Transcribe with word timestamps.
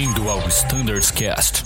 Bem-vindo 0.00 0.30
ao 0.30 0.38
Standards 0.48 1.10
Cast. 1.10 1.62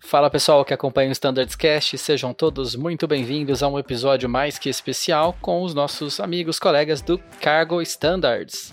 Fala 0.00 0.30
pessoal 0.30 0.64
que 0.64 0.72
acompanha 0.72 1.10
o 1.10 1.12
Standards 1.12 1.54
Cast, 1.54 1.98
sejam 1.98 2.32
todos 2.32 2.74
muito 2.74 3.06
bem-vindos 3.06 3.62
a 3.62 3.68
um 3.68 3.78
episódio 3.78 4.26
mais 4.26 4.58
que 4.58 4.70
especial 4.70 5.36
com 5.42 5.62
os 5.62 5.74
nossos 5.74 6.18
amigos, 6.18 6.58
colegas 6.58 7.02
do 7.02 7.18
Cargo 7.42 7.82
Standards. 7.82 8.72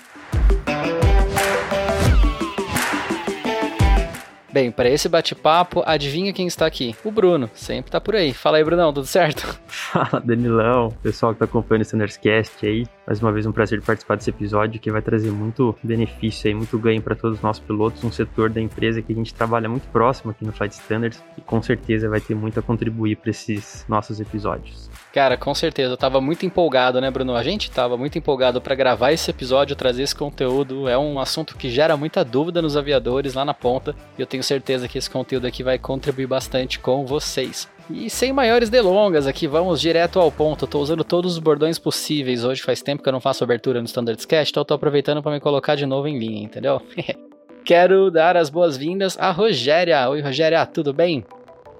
Bem, 4.55 4.71
para 4.71 4.87
esse 4.89 5.09
bate-papo, 5.09 5.83
adivinha 5.85 6.31
quem 6.31 6.47
está 6.47 6.65
aqui? 6.65 6.95
O 7.03 7.11
Bruno, 7.11 7.49
sempre 7.53 7.91
tá 7.91 7.99
por 7.99 8.15
aí. 8.15 8.33
Fala 8.33 8.55
aí, 8.55 8.63
Brunão, 8.63 8.93
tudo 8.93 9.05
certo? 9.05 9.59
Fala, 9.67 10.21
Danilão, 10.21 10.95
pessoal 11.03 11.33
que 11.33 11.39
tá 11.39 11.43
acompanhando 11.43 11.81
o 11.81 11.83
Standards 11.83 12.15
Cast 12.15 12.65
aí. 12.65 12.85
Mais 13.05 13.21
uma 13.21 13.31
vez 13.31 13.45
um 13.45 13.51
prazer 13.51 13.81
participar 13.81 14.15
desse 14.15 14.31
episódio 14.31 14.79
que 14.79 14.91
vai 14.91 15.01
trazer 15.01 15.29
muito 15.31 15.75
benefício 15.83 16.47
aí, 16.47 16.55
muito 16.55 16.77
ganho 16.79 17.01
para 17.01 17.15
todos 17.15 17.37
os 17.37 17.43
nossos 17.43 17.63
pilotos, 17.63 18.03
um 18.03 18.11
setor 18.11 18.49
da 18.49 18.59
empresa 18.59 19.01
que 19.01 19.13
a 19.13 19.15
gente 19.15 19.33
trabalha 19.33 19.69
muito 19.69 19.87
próximo 19.89 20.31
aqui 20.31 20.43
no 20.43 20.51
Flight 20.51 20.73
Standards 20.73 21.23
e 21.37 21.41
com 21.41 21.61
certeza 21.61 22.09
vai 22.09 22.19
ter 22.19 22.33
muito 22.33 22.59
a 22.59 22.63
contribuir 22.63 23.17
para 23.17 23.29
esses 23.29 23.85
nossos 23.87 24.19
episódios. 24.19 24.89
Cara, 25.13 25.37
com 25.37 25.53
certeza, 25.53 25.93
eu 25.93 25.97
tava 25.97 26.19
muito 26.19 26.45
empolgado, 26.45 26.99
né, 26.99 27.11
Bruno? 27.11 27.35
A 27.35 27.43
gente 27.43 27.69
tava 27.69 27.95
muito 27.95 28.17
empolgado 28.17 28.59
para 28.59 28.73
gravar 28.73 29.11
esse 29.11 29.29
episódio, 29.29 29.75
trazer 29.75 30.03
esse 30.03 30.15
conteúdo. 30.15 30.89
É 30.89 30.97
um 30.97 31.19
assunto 31.19 31.55
que 31.55 31.69
gera 31.69 31.95
muita 31.95 32.25
dúvida 32.25 32.61
nos 32.61 32.75
aviadores 32.75 33.35
lá 33.35 33.45
na 33.45 33.53
ponta, 33.53 33.95
e 34.17 34.21
eu 34.21 34.27
tenho 34.27 34.43
certeza 34.43 34.87
que 34.87 34.97
esse 34.97 35.09
conteúdo 35.09 35.45
aqui 35.45 35.63
vai 35.63 35.77
contribuir 35.77 36.27
bastante 36.27 36.79
com 36.79 37.05
vocês. 37.05 37.69
E 37.89 38.09
sem 38.09 38.33
maiores 38.33 38.69
delongas 38.69 39.27
aqui, 39.27 39.45
vamos 39.47 39.79
direto 39.79 40.19
ao 40.19 40.31
ponto. 40.31 40.65
Eu 40.65 40.69
tô 40.69 40.79
usando 40.79 41.03
todos 41.03 41.33
os 41.33 41.39
bordões 41.39 41.77
possíveis. 41.77 42.43
Hoje 42.43 42.63
faz 42.63 42.81
tempo 42.81 43.03
que 43.03 43.07
eu 43.07 43.13
não 43.13 43.21
faço 43.21 43.43
abertura 43.43 43.79
no 43.79 43.85
Standards 43.85 44.25
Cast, 44.25 44.51
então 44.51 44.61
eu 44.61 44.65
tô 44.65 44.73
aproveitando 44.73 45.21
para 45.21 45.31
me 45.31 45.39
colocar 45.39 45.75
de 45.75 45.85
novo 45.85 46.07
em 46.07 46.17
linha, 46.17 46.43
entendeu? 46.43 46.81
Quero 47.63 48.09
dar 48.09 48.37
as 48.37 48.49
boas-vindas 48.49 49.17
a 49.19 49.31
Rogéria. 49.31 50.09
Oi, 50.09 50.21
Rogéria, 50.21 50.65
tudo 50.65 50.93
bem? 50.93 51.23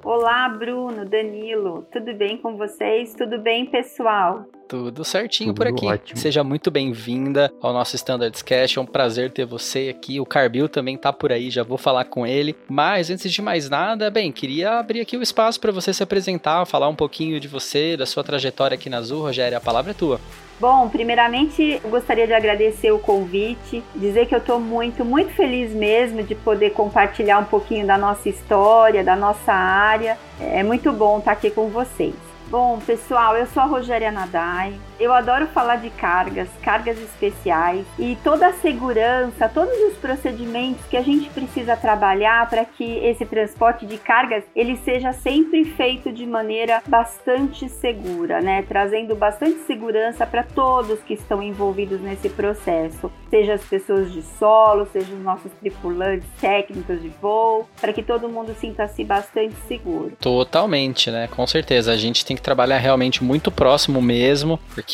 Olá, 0.04 0.48
Bruno, 0.50 1.06
Danilo, 1.06 1.88
tudo 1.92 2.14
bem 2.14 2.38
com 2.38 2.56
vocês? 2.56 3.16
Tudo 3.16 3.40
bem, 3.40 3.66
pessoal? 3.66 4.46
Tudo 4.68 5.04
certinho 5.04 5.54
Tudo 5.54 5.58
por 5.58 5.68
aqui. 5.68 5.86
ótimo. 5.86 6.20
Seja 6.20 6.44
muito 6.44 6.72
bem-vinda 6.72 7.52
ao 7.62 7.72
nosso 7.72 7.96
Standards 7.96 8.42
Cast. 8.42 8.78
É 8.78 8.82
um 8.82 8.86
prazer 8.86 9.32
ter 9.32 9.46
você 9.46 9.94
aqui. 9.96 10.20
O 10.20 10.26
Carbil 10.26 10.68
também 10.68 10.98
tá 10.98 11.14
por 11.14 11.32
aí, 11.32 11.50
já 11.50 11.64
vou 11.64 11.78
falar 11.78 12.06
com 12.06 12.26
ele. 12.26 12.56
Mas 12.68 13.10
antes 13.10 13.32
de 13.32 13.42
mais 13.42 13.70
nada, 13.70 14.10
bem, 14.10 14.32
queria 14.32 14.80
abrir 14.80 15.02
aqui 15.02 15.18
o 15.18 15.22
espaço 15.22 15.60
para 15.60 15.72
você 15.72 15.94
se 15.94 16.02
apresentar, 16.02 16.66
falar 16.66 16.90
um 16.90 16.96
pouquinho 16.96 17.40
de 17.40 17.48
você, 17.48 17.96
da 17.96 18.06
sua 18.06 18.24
trajetória 18.24 18.76
aqui 18.76 18.90
na 18.90 18.98
Azul. 18.98 19.22
Rogério, 19.22 19.58
a 19.58 19.62
palavra 19.62 19.92
é 19.92 19.94
tua. 19.94 20.20
Bom, 20.60 20.88
primeiramente 20.88 21.82
eu 21.84 21.90
gostaria 21.90 22.26
de 22.26 22.34
agradecer 22.34 22.90
o 22.92 22.98
convite, 22.98 23.84
dizer 23.94 24.26
que 24.26 24.34
eu 24.34 24.40
estou 24.40 24.58
muito, 24.60 25.04
muito 25.04 25.34
feliz 25.34 25.72
mesmo 25.74 26.24
de 26.24 26.34
poder 26.34 26.72
compartilhar 26.72 27.40
um 27.40 27.44
pouquinho 27.44 27.86
da 27.86 27.98
nossa 27.98 28.30
história, 28.30 29.04
da 29.04 29.18
nossa 29.18 29.52
área. 29.54 30.18
É 30.40 30.64
muito 30.64 30.94
bom 30.94 31.20
estar 31.20 31.34
aqui 31.34 31.52
com 31.52 31.68
vocês. 31.68 32.25
Bom, 32.48 32.80
pessoal, 32.80 33.36
eu 33.36 33.48
sou 33.48 33.64
a 33.64 33.66
Rogéria 33.66 34.12
Nadai. 34.12 34.80
Eu 34.98 35.12
adoro 35.12 35.46
falar 35.48 35.78
de 35.78 35.90
cargas, 35.90 36.48
cargas 36.62 36.98
especiais 36.98 37.86
e 38.00 38.18
toda 38.24 38.48
a 38.48 38.54
segurança, 38.54 39.50
todos 39.50 39.78
os 39.92 39.98
procedimentos 39.98 40.86
que 40.86 40.96
a 40.96 41.02
gente 41.02 41.30
precisa 41.30 41.76
trabalhar 41.76 42.50
para 42.50 42.64
que 42.64 42.98
esse 43.00 43.26
transporte 43.26 43.86
de 43.86 43.98
cargas 43.98 44.44
ele 44.56 44.78
seja 44.78 45.12
sempre 45.12 45.66
feito 45.66 46.14
de 46.14 46.26
maneira 46.26 46.82
bastante 46.88 47.68
segura, 47.68 48.40
né? 48.42 48.64
Trazendo 48.64 49.16
bastante 49.16 49.60
segurança 49.68 50.26
para 50.26 50.44
todos 50.44 51.00
que 51.02 51.14
estão 51.14 51.44
envolvidos 51.44 52.00
nesse 52.00 52.30
processo, 52.30 53.12
seja 53.30 53.56
as 53.56 53.64
pessoas 53.66 54.14
de 54.14 54.22
solo, 54.22 54.88
seja 54.94 55.14
os 55.14 55.22
nossos 55.22 55.52
tripulantes, 55.60 56.28
técnicos 56.40 57.02
de 57.02 57.10
voo, 57.22 57.68
para 57.82 57.92
que 57.92 58.02
todo 58.02 58.30
mundo 58.30 58.56
sinta-se 58.60 59.04
bastante 59.04 59.56
seguro. 59.68 60.14
Totalmente, 60.22 61.12
né? 61.12 61.28
Com 61.28 61.46
certeza. 61.46 61.92
A 61.92 61.98
gente 61.98 62.26
tem 62.26 62.36
que 62.36 62.42
trabalhar 62.42 62.78
realmente 62.78 63.24
muito 63.24 63.52
próximo 63.52 64.02
mesmo, 64.02 64.58
porque 64.74 64.85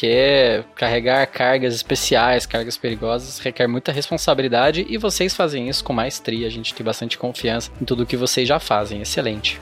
carregar 0.75 1.25
cargas 1.27 1.73
especiais, 1.73 2.45
cargas 2.45 2.77
perigosas, 2.77 3.39
requer 3.39 3.67
muita 3.67 3.91
responsabilidade 3.91 4.85
e 4.89 4.97
vocês 4.97 5.35
fazem 5.35 5.69
isso 5.69 5.83
com 5.83 5.93
maestria. 5.93 6.47
A 6.47 6.51
gente 6.51 6.73
tem 6.73 6.85
bastante 6.85 7.17
confiança 7.17 7.71
em 7.81 7.85
tudo 7.85 8.05
que 8.05 8.17
vocês 8.17 8.47
já 8.47 8.59
fazem. 8.59 9.01
Excelente. 9.01 9.59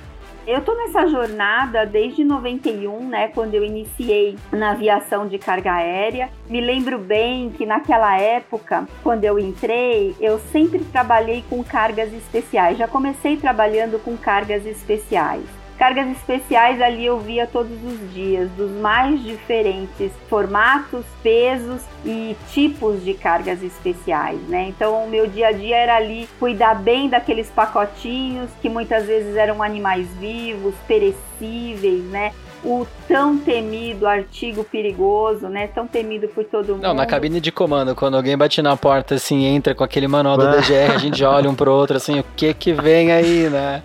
Eu 0.48 0.62
tô 0.62 0.74
nessa 0.74 1.06
jornada 1.06 1.86
desde 1.86 2.24
91, 2.24 3.08
né, 3.08 3.28
quando 3.28 3.54
eu 3.54 3.64
iniciei 3.64 4.36
na 4.52 4.72
aviação 4.72 5.28
de 5.28 5.38
carga 5.38 5.74
aérea. 5.74 6.32
Me 6.50 6.60
lembro 6.60 6.98
bem 6.98 7.52
que 7.52 7.68
naquela 7.68 8.20
época, 8.20 8.88
quando 9.04 9.24
eu 9.26 9.38
entrei, 9.38 10.16
eu 10.20 10.40
sempre 10.52 10.80
trabalhei 10.86 11.44
com 11.48 11.64
cargas 11.64 12.12
especiais. 12.12 12.80
Já 12.80 12.88
comecei 12.88 13.38
trabalhando 13.38 14.00
com 14.00 14.18
cargas 14.18 14.66
especiais. 14.66 15.44
Cargas 15.80 16.10
especiais 16.10 16.82
ali 16.82 17.06
eu 17.06 17.18
via 17.22 17.48
todos 17.48 17.82
os 17.86 18.14
dias, 18.14 18.52
dos 18.58 18.70
mais 18.70 19.24
diferentes 19.24 20.12
formatos, 20.30 21.06
pesos 21.24 21.82
e 22.06 22.36
tipos 22.52 23.02
de 23.02 23.14
cargas 23.14 23.64
especiais, 23.64 24.42
né? 24.50 24.66
Então 24.68 25.06
o 25.06 25.10
meu 25.10 25.26
dia 25.26 25.48
a 25.48 25.52
dia 25.54 25.78
era 25.78 25.96
ali 25.96 26.28
cuidar 26.38 26.76
bem 26.76 27.08
daqueles 27.08 27.50
pacotinhos 27.50 28.50
que 28.62 28.68
muitas 28.68 29.06
vezes 29.06 29.38
eram 29.38 29.64
animais 29.64 30.06
vivos, 30.20 30.76
perecíveis, 30.86 32.04
né? 32.12 32.34
O 32.62 32.86
tão 33.08 33.38
temido 33.38 34.06
artigo 34.06 34.66
perigoso, 34.66 35.48
né? 35.48 35.68
Tão 35.68 35.88
temido 35.88 36.28
por 36.28 36.44
todo 36.44 36.74
mundo. 36.74 36.84
Não, 36.84 36.94
na 36.94 37.06
cabine 37.06 37.40
de 37.40 37.54
comando, 37.54 37.96
quando 37.96 38.18
alguém 38.18 38.38
bate 38.38 38.62
na 38.62 38.76
porta 38.76 39.16
assim, 39.16 39.46
entra 39.46 39.74
com 39.74 39.86
aquele 39.86 40.10
manual 40.10 40.38
do 40.38 40.52
DGR, 40.52 40.92
a 40.94 40.98
gente 40.98 41.24
olha 41.24 41.50
um 41.50 41.56
pro 41.56 41.72
outro 41.72 41.96
assim, 41.96 42.20
o 42.20 42.26
que 42.36 42.54
que 42.54 42.74
vem 42.74 43.14
aí, 43.14 43.50
né? 43.50 43.82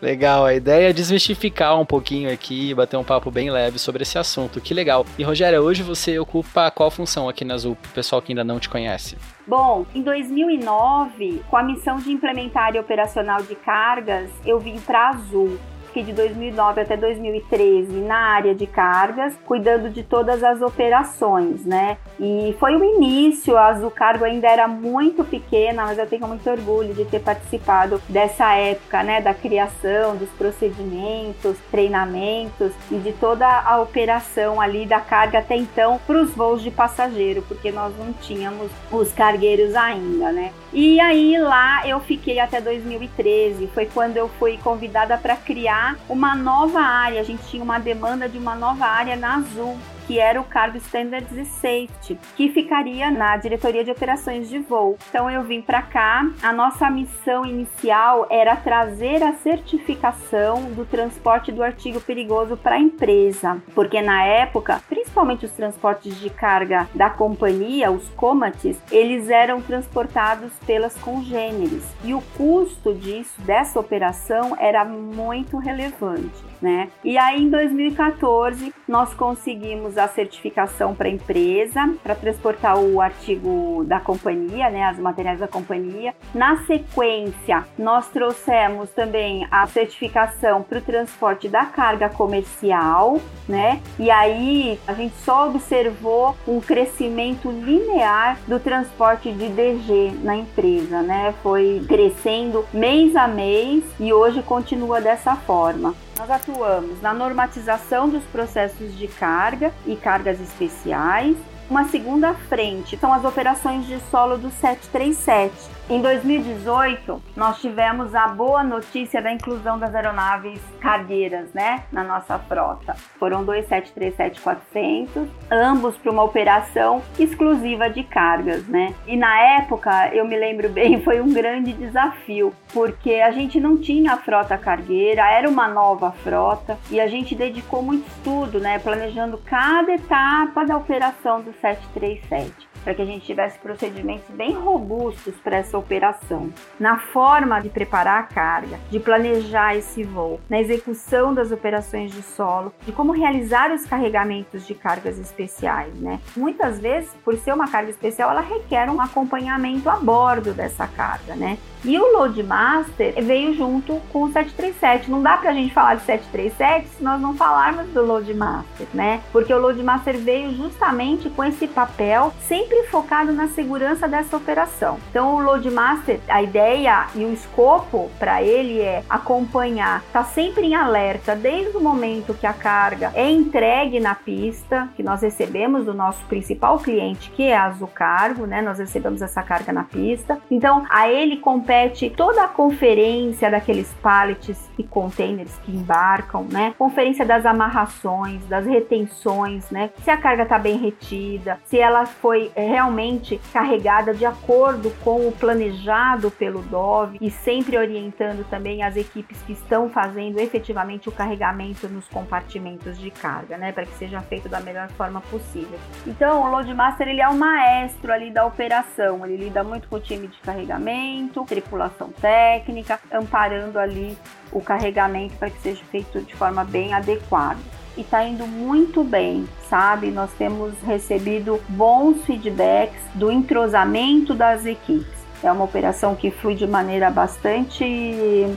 Legal, 0.00 0.46
a 0.46 0.54
ideia 0.54 0.88
é 0.88 0.92
desmistificar 0.92 1.78
um 1.78 1.84
pouquinho 1.84 2.32
aqui 2.32 2.70
e 2.70 2.74
bater 2.74 2.96
um 2.96 3.04
papo 3.04 3.30
bem 3.30 3.50
leve 3.50 3.78
sobre 3.78 4.02
esse 4.02 4.18
assunto. 4.18 4.60
Que 4.60 4.72
legal. 4.72 5.04
E 5.18 5.22
Rogério, 5.22 5.60
hoje 5.60 5.82
você 5.82 6.18
ocupa 6.18 6.70
qual 6.70 6.90
função 6.90 7.28
aqui 7.28 7.44
na 7.44 7.54
Azul, 7.54 7.76
pro 7.76 7.90
pessoal 7.92 8.22
que 8.22 8.32
ainda 8.32 8.42
não 8.42 8.58
te 8.58 8.68
conhece? 8.68 9.18
Bom, 9.46 9.84
em 9.94 10.02
2009, 10.02 11.42
com 11.50 11.56
a 11.56 11.62
missão 11.62 11.98
de 11.98 12.10
implementar 12.10 12.64
área 12.64 12.80
operacional 12.80 13.42
de 13.42 13.54
cargas, 13.54 14.30
eu 14.46 14.58
vim 14.58 14.78
para 14.80 15.10
Azul. 15.10 15.58
Fiquei 15.90 16.04
de 16.04 16.12
2009 16.12 16.82
até 16.82 16.96
2013 16.96 17.90
na 18.02 18.16
área 18.16 18.54
de 18.54 18.64
cargas, 18.64 19.34
cuidando 19.44 19.90
de 19.90 20.04
todas 20.04 20.44
as 20.44 20.62
operações, 20.62 21.64
né? 21.64 21.96
E 22.18 22.54
foi 22.60 22.76
o 22.76 22.84
início, 22.84 23.56
a 23.56 23.66
Azul 23.66 23.90
Cargo 23.90 24.24
ainda 24.24 24.46
era 24.46 24.68
muito 24.68 25.24
pequena, 25.24 25.86
mas 25.86 25.98
eu 25.98 26.06
tenho 26.06 26.28
muito 26.28 26.48
orgulho 26.48 26.94
de 26.94 27.04
ter 27.06 27.18
participado 27.18 28.00
dessa 28.08 28.54
época, 28.54 29.02
né? 29.02 29.20
Da 29.20 29.34
criação, 29.34 30.14
dos 30.14 30.28
procedimentos, 30.30 31.56
treinamentos 31.72 32.70
e 32.88 32.94
de 32.94 33.12
toda 33.14 33.48
a 33.48 33.80
operação 33.80 34.60
ali 34.60 34.86
da 34.86 35.00
carga 35.00 35.40
até 35.40 35.56
então 35.56 35.98
para 36.06 36.22
os 36.22 36.30
voos 36.30 36.62
de 36.62 36.70
passageiro, 36.70 37.42
porque 37.48 37.72
nós 37.72 37.92
não 37.98 38.12
tínhamos 38.12 38.70
os 38.92 39.10
cargueiros 39.12 39.74
ainda, 39.74 40.30
né? 40.30 40.52
E 40.72 41.00
aí 41.00 41.36
lá 41.36 41.84
eu 41.84 41.98
fiquei 41.98 42.38
até 42.38 42.60
2013, 42.60 43.66
foi 43.74 43.86
quando 43.86 44.16
eu 44.16 44.28
fui 44.38 44.56
convidada 44.62 45.18
para 45.18 45.34
criar 45.34 45.79
uma 46.08 46.34
nova 46.34 46.80
área. 46.80 47.20
A 47.20 47.24
gente 47.24 47.42
tinha 47.48 47.62
uma 47.62 47.78
demanda 47.78 48.28
de 48.28 48.38
uma 48.38 48.54
nova 48.54 48.86
área 48.86 49.16
na 49.16 49.36
Azul, 49.36 49.76
que 50.06 50.18
era 50.18 50.40
o 50.40 50.44
Cargo 50.44 50.76
Standards 50.78 51.30
e 51.30 51.44
Safety, 51.44 52.18
que 52.36 52.48
ficaria 52.48 53.12
na 53.12 53.36
diretoria 53.36 53.84
de 53.84 53.92
operações 53.92 54.48
de 54.48 54.58
voo. 54.58 54.98
Então 55.08 55.30
eu 55.30 55.44
vim 55.44 55.62
para 55.62 55.82
cá. 55.82 56.28
A 56.42 56.52
nossa 56.52 56.90
missão 56.90 57.46
inicial 57.46 58.26
era 58.28 58.56
trazer 58.56 59.22
a 59.22 59.34
certificação 59.34 60.64
do 60.72 60.84
transporte 60.84 61.52
do 61.52 61.62
artigo 61.62 62.00
perigoso 62.00 62.56
para 62.56 62.74
a 62.74 62.80
empresa, 62.80 63.62
porque 63.72 64.02
na 64.02 64.24
época, 64.24 64.82
principalmente 65.10 65.44
os 65.44 65.52
transportes 65.52 66.20
de 66.20 66.30
carga 66.30 66.88
da 66.94 67.10
companhia, 67.10 67.90
os 67.90 68.08
COMATs, 68.10 68.78
eles 68.92 69.28
eram 69.28 69.60
transportados 69.60 70.52
pelas 70.64 70.94
congêneres 70.94 71.84
e 72.04 72.14
o 72.14 72.22
custo 72.36 72.94
disso 72.94 73.40
dessa 73.42 73.80
operação 73.80 74.56
era 74.58 74.84
muito 74.84 75.58
relevante. 75.58 76.49
Né? 76.60 76.90
E 77.02 77.16
aí 77.16 77.42
em 77.42 77.48
2014 77.48 78.74
nós 78.86 79.14
conseguimos 79.14 79.96
a 79.96 80.06
certificação 80.08 80.94
para 80.94 81.08
a 81.08 81.10
empresa 81.10 81.94
para 82.02 82.14
transportar 82.14 82.78
o 82.78 83.00
artigo 83.00 83.84
da 83.86 83.98
companhia, 83.98 84.68
né, 84.68 84.84
as 84.84 84.98
materiais 84.98 85.40
da 85.40 85.48
companhia. 85.48 86.14
Na 86.34 86.58
sequência, 86.64 87.64
nós 87.78 88.08
trouxemos 88.08 88.90
também 88.90 89.46
a 89.50 89.66
certificação 89.66 90.62
para 90.62 90.78
o 90.78 90.82
transporte 90.82 91.48
da 91.48 91.64
carga 91.64 92.08
comercial, 92.08 93.18
né? 93.48 93.80
E 93.98 94.10
aí 94.10 94.78
a 94.86 94.92
gente 94.92 95.14
só 95.16 95.48
observou 95.48 96.36
um 96.46 96.60
crescimento 96.60 97.50
linear 97.50 98.38
do 98.46 98.58
transporte 98.60 99.32
de 99.32 99.48
DG 99.48 100.12
na 100.22 100.36
empresa, 100.36 101.02
né? 101.02 101.34
Foi 101.42 101.82
crescendo 101.88 102.64
mês 102.72 103.16
a 103.16 103.26
mês 103.26 103.84
e 103.98 104.12
hoje 104.12 104.42
continua 104.42 105.00
dessa 105.00 105.34
forma. 105.36 105.94
Nós 106.20 106.30
atuamos 106.30 107.00
na 107.00 107.14
normatização 107.14 108.06
dos 108.06 108.22
processos 108.24 108.94
de 108.98 109.08
carga 109.08 109.72
e 109.86 109.96
cargas 109.96 110.38
especiais. 110.38 111.34
Uma 111.70 111.86
segunda 111.86 112.34
frente 112.34 112.94
são 112.98 113.10
as 113.10 113.24
operações 113.24 113.86
de 113.86 113.98
solo 114.10 114.36
do 114.36 114.50
737 114.50 115.79
em 115.90 116.00
2018, 116.00 117.20
nós 117.36 117.60
tivemos 117.60 118.14
a 118.14 118.28
boa 118.28 118.62
notícia 118.62 119.20
da 119.20 119.32
inclusão 119.32 119.76
das 119.76 119.92
aeronaves 119.92 120.60
cargueiras, 120.80 121.52
né, 121.52 121.82
na 121.90 122.04
nossa 122.04 122.38
frota. 122.38 122.94
Foram 123.18 123.44
dois 123.44 123.68
737-400, 123.68 125.26
ambos 125.50 125.96
para 125.96 126.12
uma 126.12 126.22
operação 126.22 127.02
exclusiva 127.18 127.90
de 127.90 128.04
cargas, 128.04 128.68
né? 128.68 128.94
E 129.04 129.16
na 129.16 129.36
época, 129.58 130.14
eu 130.14 130.24
me 130.24 130.36
lembro 130.36 130.68
bem, 130.70 131.02
foi 131.02 131.20
um 131.20 131.32
grande 131.32 131.72
desafio, 131.72 132.54
porque 132.72 133.14
a 133.14 133.32
gente 133.32 133.58
não 133.58 133.76
tinha 133.76 134.12
a 134.12 134.16
frota 134.16 134.56
cargueira, 134.56 135.28
era 135.28 135.48
uma 135.48 135.66
nova 135.66 136.12
frota 136.12 136.78
e 136.88 137.00
a 137.00 137.08
gente 137.08 137.34
dedicou 137.34 137.82
muito 137.82 138.06
estudo, 138.06 138.60
né, 138.60 138.78
planejando 138.78 139.38
cada 139.38 139.92
etapa 139.92 140.64
da 140.64 140.76
operação 140.76 141.40
do 141.40 141.52
737 141.54 142.69
para 142.82 142.94
que 142.94 143.02
a 143.02 143.04
gente 143.04 143.26
tivesse 143.26 143.58
procedimentos 143.58 144.28
bem 144.30 144.52
robustos 144.52 145.34
para 145.36 145.58
essa 145.58 145.78
operação. 145.78 146.52
Na 146.78 146.98
forma 146.98 147.60
de 147.60 147.68
preparar 147.68 148.20
a 148.20 148.22
carga, 148.22 148.78
de 148.90 148.98
planejar 148.98 149.76
esse 149.76 150.02
voo, 150.02 150.40
na 150.48 150.60
execução 150.60 151.34
das 151.34 151.52
operações 151.52 152.12
de 152.12 152.22
solo, 152.22 152.72
de 152.84 152.92
como 152.92 153.12
realizar 153.12 153.72
os 153.72 153.84
carregamentos 153.84 154.66
de 154.66 154.74
cargas 154.74 155.18
especiais, 155.18 155.94
né? 155.94 156.20
Muitas 156.36 156.78
vezes, 156.78 157.10
por 157.24 157.36
ser 157.36 157.52
uma 157.52 157.68
carga 157.68 157.90
especial, 157.90 158.30
ela 158.30 158.40
requer 158.40 158.90
um 158.90 159.00
acompanhamento 159.00 159.88
a 159.88 159.96
bordo 159.96 160.52
dessa 160.52 160.86
carga, 160.86 161.34
né? 161.34 161.58
E 161.82 161.98
o 161.98 162.12
Loadmaster 162.12 163.14
veio 163.22 163.54
junto 163.54 164.00
com 164.12 164.24
o 164.24 164.32
737. 164.32 165.10
Não 165.10 165.22
dá 165.22 165.38
pra 165.38 165.54
gente 165.54 165.72
falar 165.72 165.94
de 165.94 166.02
737 166.02 166.88
se 166.88 167.02
nós 167.02 167.20
não 167.20 167.34
falarmos 167.34 167.86
do 167.88 168.04
Loadmaster, 168.04 168.86
né? 168.92 169.22
Porque 169.32 169.52
o 169.52 169.58
Loadmaster 169.58 170.18
veio 170.18 170.54
justamente 170.54 171.30
com 171.30 171.42
esse 171.42 171.66
papel 171.66 172.34
sempre 172.70 172.86
focado 172.86 173.32
na 173.32 173.48
segurança 173.48 174.06
dessa 174.06 174.36
operação. 174.36 174.98
Então, 175.10 175.34
o 175.34 175.40
Loadmaster, 175.40 176.20
a 176.28 176.40
ideia 176.40 177.06
e 177.16 177.24
o 177.24 177.32
escopo 177.32 178.08
para 178.16 178.42
ele 178.42 178.80
é 178.80 179.02
acompanhar, 179.10 180.04
tá 180.12 180.22
sempre 180.22 180.66
em 180.66 180.76
alerta 180.76 181.34
desde 181.34 181.76
o 181.76 181.80
momento 181.80 182.32
que 182.32 182.46
a 182.46 182.52
carga 182.52 183.10
é 183.14 183.28
entregue 183.28 183.98
na 183.98 184.14
pista, 184.14 184.88
que 184.94 185.02
nós 185.02 185.20
recebemos 185.20 185.84
do 185.84 185.92
nosso 185.92 186.24
principal 186.26 186.78
cliente, 186.78 187.30
que 187.32 187.42
é 187.42 187.56
a 187.56 187.64
Azul 187.64 187.88
Cargo, 187.88 188.46
né? 188.46 188.62
Nós 188.62 188.78
recebemos 188.78 189.20
essa 189.20 189.42
carga 189.42 189.72
na 189.72 189.82
pista. 189.82 190.38
Então, 190.48 190.86
a 190.88 191.08
ele 191.08 191.38
compete 191.38 192.08
toda 192.10 192.44
a 192.44 192.48
conferência 192.48 193.50
daqueles 193.50 193.92
pallets 194.00 194.70
e 194.78 194.84
containers 194.84 195.56
que 195.64 195.72
embarcam, 195.72 196.46
né? 196.50 196.72
Conferência 196.78 197.26
das 197.26 197.44
amarrações, 197.44 198.46
das 198.46 198.64
retenções, 198.64 199.68
né? 199.70 199.90
Se 200.04 200.10
a 200.10 200.16
carga 200.16 200.44
está 200.44 200.58
bem 200.58 200.76
retida, 200.76 201.58
se 201.64 201.78
ela 201.78 202.06
foi 202.06 202.52
realmente 202.68 203.40
carregada 203.52 204.14
de 204.14 204.24
acordo 204.24 204.90
com 205.02 205.28
o 205.28 205.32
planejado 205.32 206.30
pelo 206.30 206.62
DOV 206.62 207.16
e 207.20 207.30
sempre 207.30 207.76
orientando 207.76 208.48
também 208.48 208.82
as 208.82 208.96
equipes 208.96 209.40
que 209.42 209.52
estão 209.52 209.88
fazendo 209.88 210.38
efetivamente 210.38 211.08
o 211.08 211.12
carregamento 211.12 211.88
nos 211.88 212.06
compartimentos 212.08 212.98
de 212.98 213.10
carga, 213.10 213.56
né? 213.56 213.72
Para 213.72 213.84
que 213.84 213.94
seja 213.94 214.20
feito 214.22 214.48
da 214.48 214.60
melhor 214.60 214.88
forma 214.90 215.20
possível. 215.22 215.78
Então, 216.06 216.42
o 216.42 216.50
Loadmaster 216.50 217.08
ele 217.08 217.20
é 217.20 217.28
o 217.28 217.34
maestro 217.34 218.12
ali 218.12 218.30
da 218.30 218.44
operação, 218.44 219.24
ele 219.24 219.36
lida 219.36 219.62
muito 219.62 219.88
com 219.88 219.96
o 219.96 220.00
time 220.00 220.26
de 220.26 220.38
carregamento, 220.38 221.44
tripulação 221.44 222.10
técnica, 222.10 223.00
amparando 223.12 223.78
ali 223.78 224.16
o 224.52 224.60
carregamento 224.60 225.36
para 225.36 225.50
que 225.50 225.60
seja 225.60 225.84
feito 225.84 226.20
de 226.20 226.34
forma 226.34 226.64
bem 226.64 226.92
adequada. 226.92 227.79
E 228.00 228.02
está 228.02 228.24
indo 228.24 228.46
muito 228.46 229.04
bem, 229.04 229.46
sabe? 229.68 230.10
Nós 230.10 230.30
temos 230.38 230.72
recebido 230.86 231.60
bons 231.68 232.24
feedbacks 232.24 233.02
do 233.14 233.30
entrosamento 233.30 234.32
das 234.32 234.64
equipes. 234.64 235.20
É 235.42 235.52
uma 235.52 235.64
operação 235.64 236.14
que 236.14 236.30
flui 236.30 236.54
de 236.54 236.66
maneira 236.66 237.10
bastante 237.10 237.84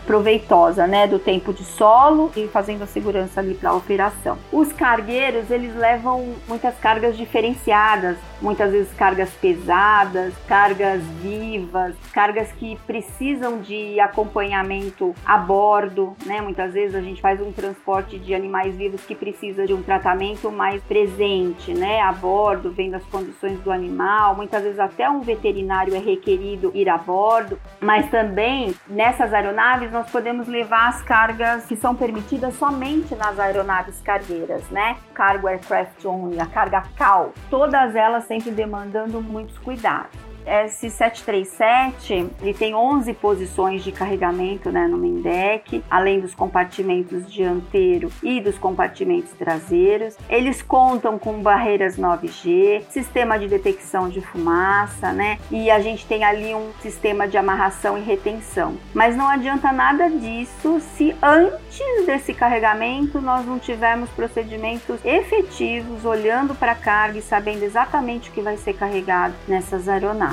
proveitosa, 0.06 0.88
né, 0.88 1.08
do 1.08 1.20
tempo 1.20 1.54
de 1.54 1.66
solo 1.66 2.32
e 2.38 2.48
fazendo 2.48 2.84
a 2.84 2.88
segurança 2.88 3.42
ali 3.42 3.54
para 3.54 3.72
a 3.72 3.74
operação. 3.74 4.38
Os 4.50 4.72
cargueiros, 4.72 5.52
eles 5.52 5.76
levam 5.76 6.36
muitas 6.48 6.76
cargas 6.78 7.18
diferenciadas, 7.18 8.16
muitas 8.44 8.72
vezes 8.74 8.94
cargas 8.94 9.32
pesadas, 9.36 10.34
cargas 10.48 11.02
vivas, 11.22 11.96
cargas 12.12 12.52
que 12.52 12.78
precisam 12.86 13.60
de 13.60 14.00
acompanhamento 14.02 15.16
a 15.26 15.38
bordo, 15.38 16.16
né? 16.26 16.42
Muitas 16.42 16.74
vezes 16.74 16.94
a 16.94 17.02
gente 17.02 17.22
faz 17.22 17.42
um 17.42 17.54
transporte 17.54 18.20
de 18.20 18.36
animais 18.36 18.76
vivos 18.76 19.04
que 19.06 19.16
precisa 19.16 19.66
de 19.66 19.74
um 19.74 19.82
tratamento 19.82 20.52
mais 20.52 20.84
presente, 20.84 21.74
né, 21.74 22.02
a 22.02 22.12
bordo, 22.12 22.72
vendo 22.72 22.96
as 22.96 23.04
condições 23.06 23.58
do 23.62 23.72
animal. 23.72 24.36
Muitas 24.36 24.62
vezes 24.62 24.80
até 24.80 25.10
um 25.10 25.22
veterinário 25.22 25.96
é 25.96 26.00
requerido 26.00 26.72
ir 26.76 26.90
a 26.90 26.98
bordo, 26.98 27.58
mas 27.80 28.10
também 28.12 28.76
nessas 28.88 29.34
aeronaves 29.34 29.92
nós 29.92 30.10
podemos 30.12 30.48
levar 30.48 30.90
as 30.90 31.02
cargas 31.02 31.66
que 31.66 31.78
são 31.78 31.96
permitidas 31.96 32.56
somente 32.56 33.16
nas 33.16 33.40
aeronaves 33.40 34.02
cargueiras, 34.02 34.70
né? 34.70 34.98
Cargo 35.14 35.48
Aircraft 35.48 36.04
Only, 36.04 36.40
a 36.42 36.46
carga 36.46 36.84
CAL, 36.98 37.32
todas 37.50 37.96
elas 37.96 38.26
sempre 38.34 38.52
demandando 38.52 39.22
muitos 39.22 39.58
cuidados. 39.60 40.33
Esse 40.46 40.90
737 40.90 42.30
ele 42.42 42.54
tem 42.54 42.76
11 42.76 43.14
posições 43.14 43.84
de 43.84 43.92
carregamento 43.92 44.72
né, 44.72 44.88
no 44.88 44.98
main 44.98 45.22
deck, 45.22 45.84
além 45.90 46.20
dos 46.20 46.36
compartimentos 46.36 47.32
dianteiro 47.32 48.12
e 48.22 48.42
dos 48.42 48.58
compartimentos 48.58 49.32
traseiros. 49.34 50.18
Eles 50.30 50.62
contam 50.62 51.18
com 51.18 51.42
barreiras 51.42 51.98
9G, 51.98 52.84
sistema 52.90 53.38
de 53.38 53.48
detecção 53.48 54.10
de 54.10 54.22
fumaça, 54.22 55.12
né? 55.12 55.38
E 55.50 55.70
a 55.70 55.80
gente 55.80 56.06
tem 56.06 56.24
ali 56.24 56.54
um 56.54 56.72
sistema 56.82 57.28
de 57.28 57.38
amarração 57.38 57.98
e 57.98 58.02
retenção. 58.02 58.78
Mas 58.94 59.16
não 59.16 59.28
adianta 59.28 59.72
nada 59.72 60.10
disso 60.10 60.80
se 60.96 61.16
antes 61.22 62.06
desse 62.06 62.34
carregamento 62.34 63.22
nós 63.22 63.46
não 63.46 63.60
tivermos 63.60 64.10
procedimentos 64.12 65.04
efetivos 65.04 66.06
olhando 66.06 66.56
para 66.56 66.74
a 66.74 66.76
carga 66.76 67.20
e 67.20 67.22
sabendo 67.22 67.64
exatamente 67.64 68.30
o 68.30 68.34
que 68.34 68.42
vai 68.42 68.58
ser 68.58 68.74
carregado 68.74 69.34
nessas 69.48 69.88
aeronaves. 69.88 70.33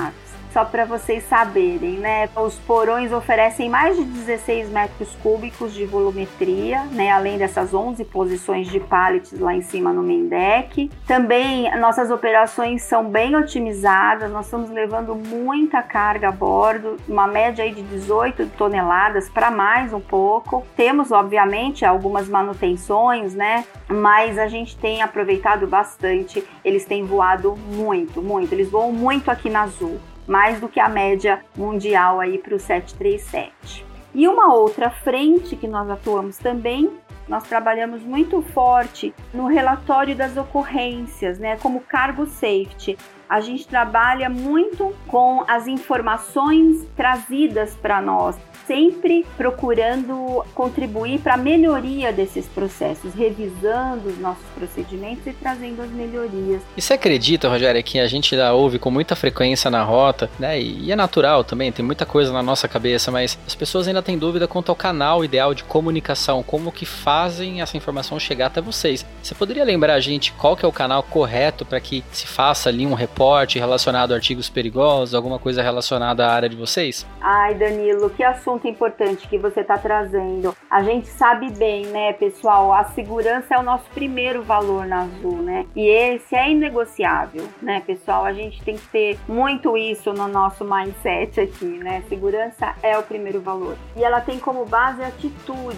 Só 0.51 0.65
para 0.65 0.83
vocês 0.83 1.23
saberem, 1.23 1.93
né? 1.93 2.27
Os 2.35 2.55
porões 2.59 3.13
oferecem 3.13 3.69
mais 3.69 3.95
de 3.95 4.03
16 4.03 4.69
metros 4.69 5.15
cúbicos 5.23 5.73
de 5.73 5.85
volumetria, 5.85 6.83
né? 6.91 7.09
Além 7.09 7.37
dessas 7.37 7.73
11 7.73 8.03
posições 8.03 8.67
de 8.67 8.77
pallets 8.77 9.39
lá 9.39 9.55
em 9.55 9.61
cima 9.61 9.93
no 9.93 10.03
main 10.03 10.27
deck. 10.27 10.91
Também 11.07 11.73
nossas 11.79 12.11
operações 12.11 12.81
são 12.81 13.05
bem 13.05 13.33
otimizadas, 13.33 14.29
nós 14.29 14.45
estamos 14.45 14.69
levando 14.69 15.15
muita 15.15 15.81
carga 15.81 16.27
a 16.27 16.31
bordo, 16.31 16.97
uma 17.07 17.27
média 17.27 17.63
aí 17.63 17.73
de 17.73 17.81
18 17.83 18.47
toneladas 18.57 19.29
para 19.29 19.49
mais 19.49 19.93
um 19.93 20.01
pouco. 20.01 20.65
Temos, 20.75 21.13
obviamente, 21.13 21.85
algumas 21.85 22.27
manutenções, 22.27 23.33
né? 23.33 23.63
Mas 23.87 24.37
a 24.37 24.47
gente 24.47 24.77
tem 24.77 25.01
aproveitado 25.01 25.65
bastante. 25.65 26.43
Eles 26.63 26.83
têm 26.83 27.05
voado 27.05 27.55
muito, 27.55 28.21
muito. 28.21 28.51
Eles 28.51 28.69
voam 28.69 28.91
muito 28.91 29.31
aqui 29.31 29.49
na 29.49 29.61
Azul 29.61 29.97
mais 30.27 30.59
do 30.59 30.67
que 30.67 30.79
a 30.79 30.89
média 30.89 31.43
mundial 31.55 32.19
aí 32.19 32.37
para 32.37 32.55
o 32.55 32.59
737. 32.59 33.85
E 34.13 34.27
uma 34.27 34.53
outra 34.53 34.89
frente 34.89 35.55
que 35.55 35.67
nós 35.67 35.89
atuamos 35.89 36.37
também, 36.37 36.89
nós 37.27 37.43
trabalhamos 37.43 38.01
muito 38.01 38.41
forte 38.41 39.13
no 39.33 39.47
relatório 39.47 40.15
das 40.15 40.35
ocorrências, 40.35 41.39
né, 41.39 41.57
como 41.57 41.79
cargo 41.79 42.25
safety. 42.25 42.97
A 43.29 43.39
gente 43.39 43.65
trabalha 43.65 44.29
muito 44.29 44.93
com 45.07 45.45
as 45.47 45.65
informações 45.67 46.85
trazidas 46.95 47.73
para 47.75 48.01
nós 48.01 48.37
sempre 48.71 49.25
procurando 49.35 50.45
contribuir 50.55 51.19
para 51.19 51.33
a 51.33 51.37
melhoria 51.37 52.13
desses 52.13 52.45
processos, 52.47 53.13
revisando 53.13 54.07
os 54.07 54.17
nossos 54.17 54.45
procedimentos 54.55 55.27
e 55.27 55.33
trazendo 55.33 55.81
as 55.81 55.89
melhorias. 55.89 56.61
E 56.77 56.81
você 56.81 56.93
acredita, 56.93 57.49
Rogério, 57.49 57.83
que 57.83 57.99
a 57.99 58.07
gente 58.07 58.35
já 58.35 58.53
ouve 58.53 58.79
com 58.79 58.89
muita 58.89 59.13
frequência 59.15 59.69
na 59.69 59.83
rota, 59.83 60.29
né? 60.39 60.59
E 60.59 60.91
é 60.91 60.95
natural 60.95 61.43
também, 61.43 61.71
tem 61.71 61.83
muita 61.83 62.05
coisa 62.05 62.31
na 62.31 62.41
nossa 62.41 62.67
cabeça, 62.67 63.11
mas 63.11 63.37
as 63.45 63.55
pessoas 63.55 63.87
ainda 63.87 64.01
têm 64.01 64.17
dúvida 64.17 64.47
quanto 64.47 64.69
ao 64.69 64.75
canal 64.75 65.25
ideal 65.25 65.53
de 65.53 65.65
comunicação, 65.65 66.41
como 66.41 66.71
que 66.71 66.85
fazem 66.85 67.61
essa 67.61 67.75
informação 67.75 68.19
chegar 68.19 68.47
até 68.47 68.61
vocês. 68.61 69.05
Você 69.21 69.35
poderia 69.35 69.65
lembrar 69.65 69.95
a 69.95 69.99
gente 69.99 70.31
qual 70.33 70.55
que 70.55 70.63
é 70.63 70.67
o 70.67 70.71
canal 70.71 71.03
correto 71.03 71.65
para 71.65 71.81
que 71.81 72.03
se 72.11 72.25
faça 72.25 72.69
ali 72.69 72.87
um 72.87 72.93
reporte 72.93 73.11
reporte 73.31 73.59
relacionado 73.59 74.13
a 74.13 74.15
artigos 74.15 74.49
perigosos, 74.49 75.13
alguma 75.13 75.37
coisa 75.37 75.61
relacionada 75.61 76.25
à 76.25 76.31
área 76.31 76.49
de 76.49 76.55
vocês? 76.55 77.05
Ai, 77.19 77.55
Danilo, 77.55 78.09
que 78.09 78.23
assunto 78.23 78.60
importante 78.69 79.27
que 79.27 79.37
você 79.37 79.61
está 79.61 79.77
trazendo. 79.77 80.55
A 80.69 80.83
gente 80.83 81.07
sabe 81.07 81.51
bem, 81.51 81.85
né, 81.87 82.13
pessoal, 82.13 82.73
a 82.73 82.83
segurança 82.85 83.55
é 83.55 83.57
o 83.57 83.63
nosso 83.63 83.89
primeiro 83.91 84.43
valor 84.43 84.85
na 84.85 85.01
Azul, 85.01 85.41
né? 85.41 85.65
E 85.75 85.87
esse 85.87 86.35
é 86.35 86.49
inegociável, 86.49 87.47
né, 87.61 87.81
pessoal? 87.85 88.25
A 88.25 88.33
gente 88.33 88.63
tem 88.63 88.77
que 88.77 88.87
ter 88.87 89.19
muito 89.27 89.77
isso 89.77 90.13
no 90.13 90.27
nosso 90.27 90.63
mindset 90.63 91.39
aqui, 91.39 91.65
né? 91.65 92.03
Segurança 92.07 92.75
é 92.81 92.97
o 92.97 93.03
primeiro 93.03 93.41
valor. 93.41 93.75
E 93.95 94.03
ela 94.03 94.21
tem 94.21 94.39
como 94.39 94.65
base 94.65 95.03
a 95.03 95.07
atitude 95.07 95.77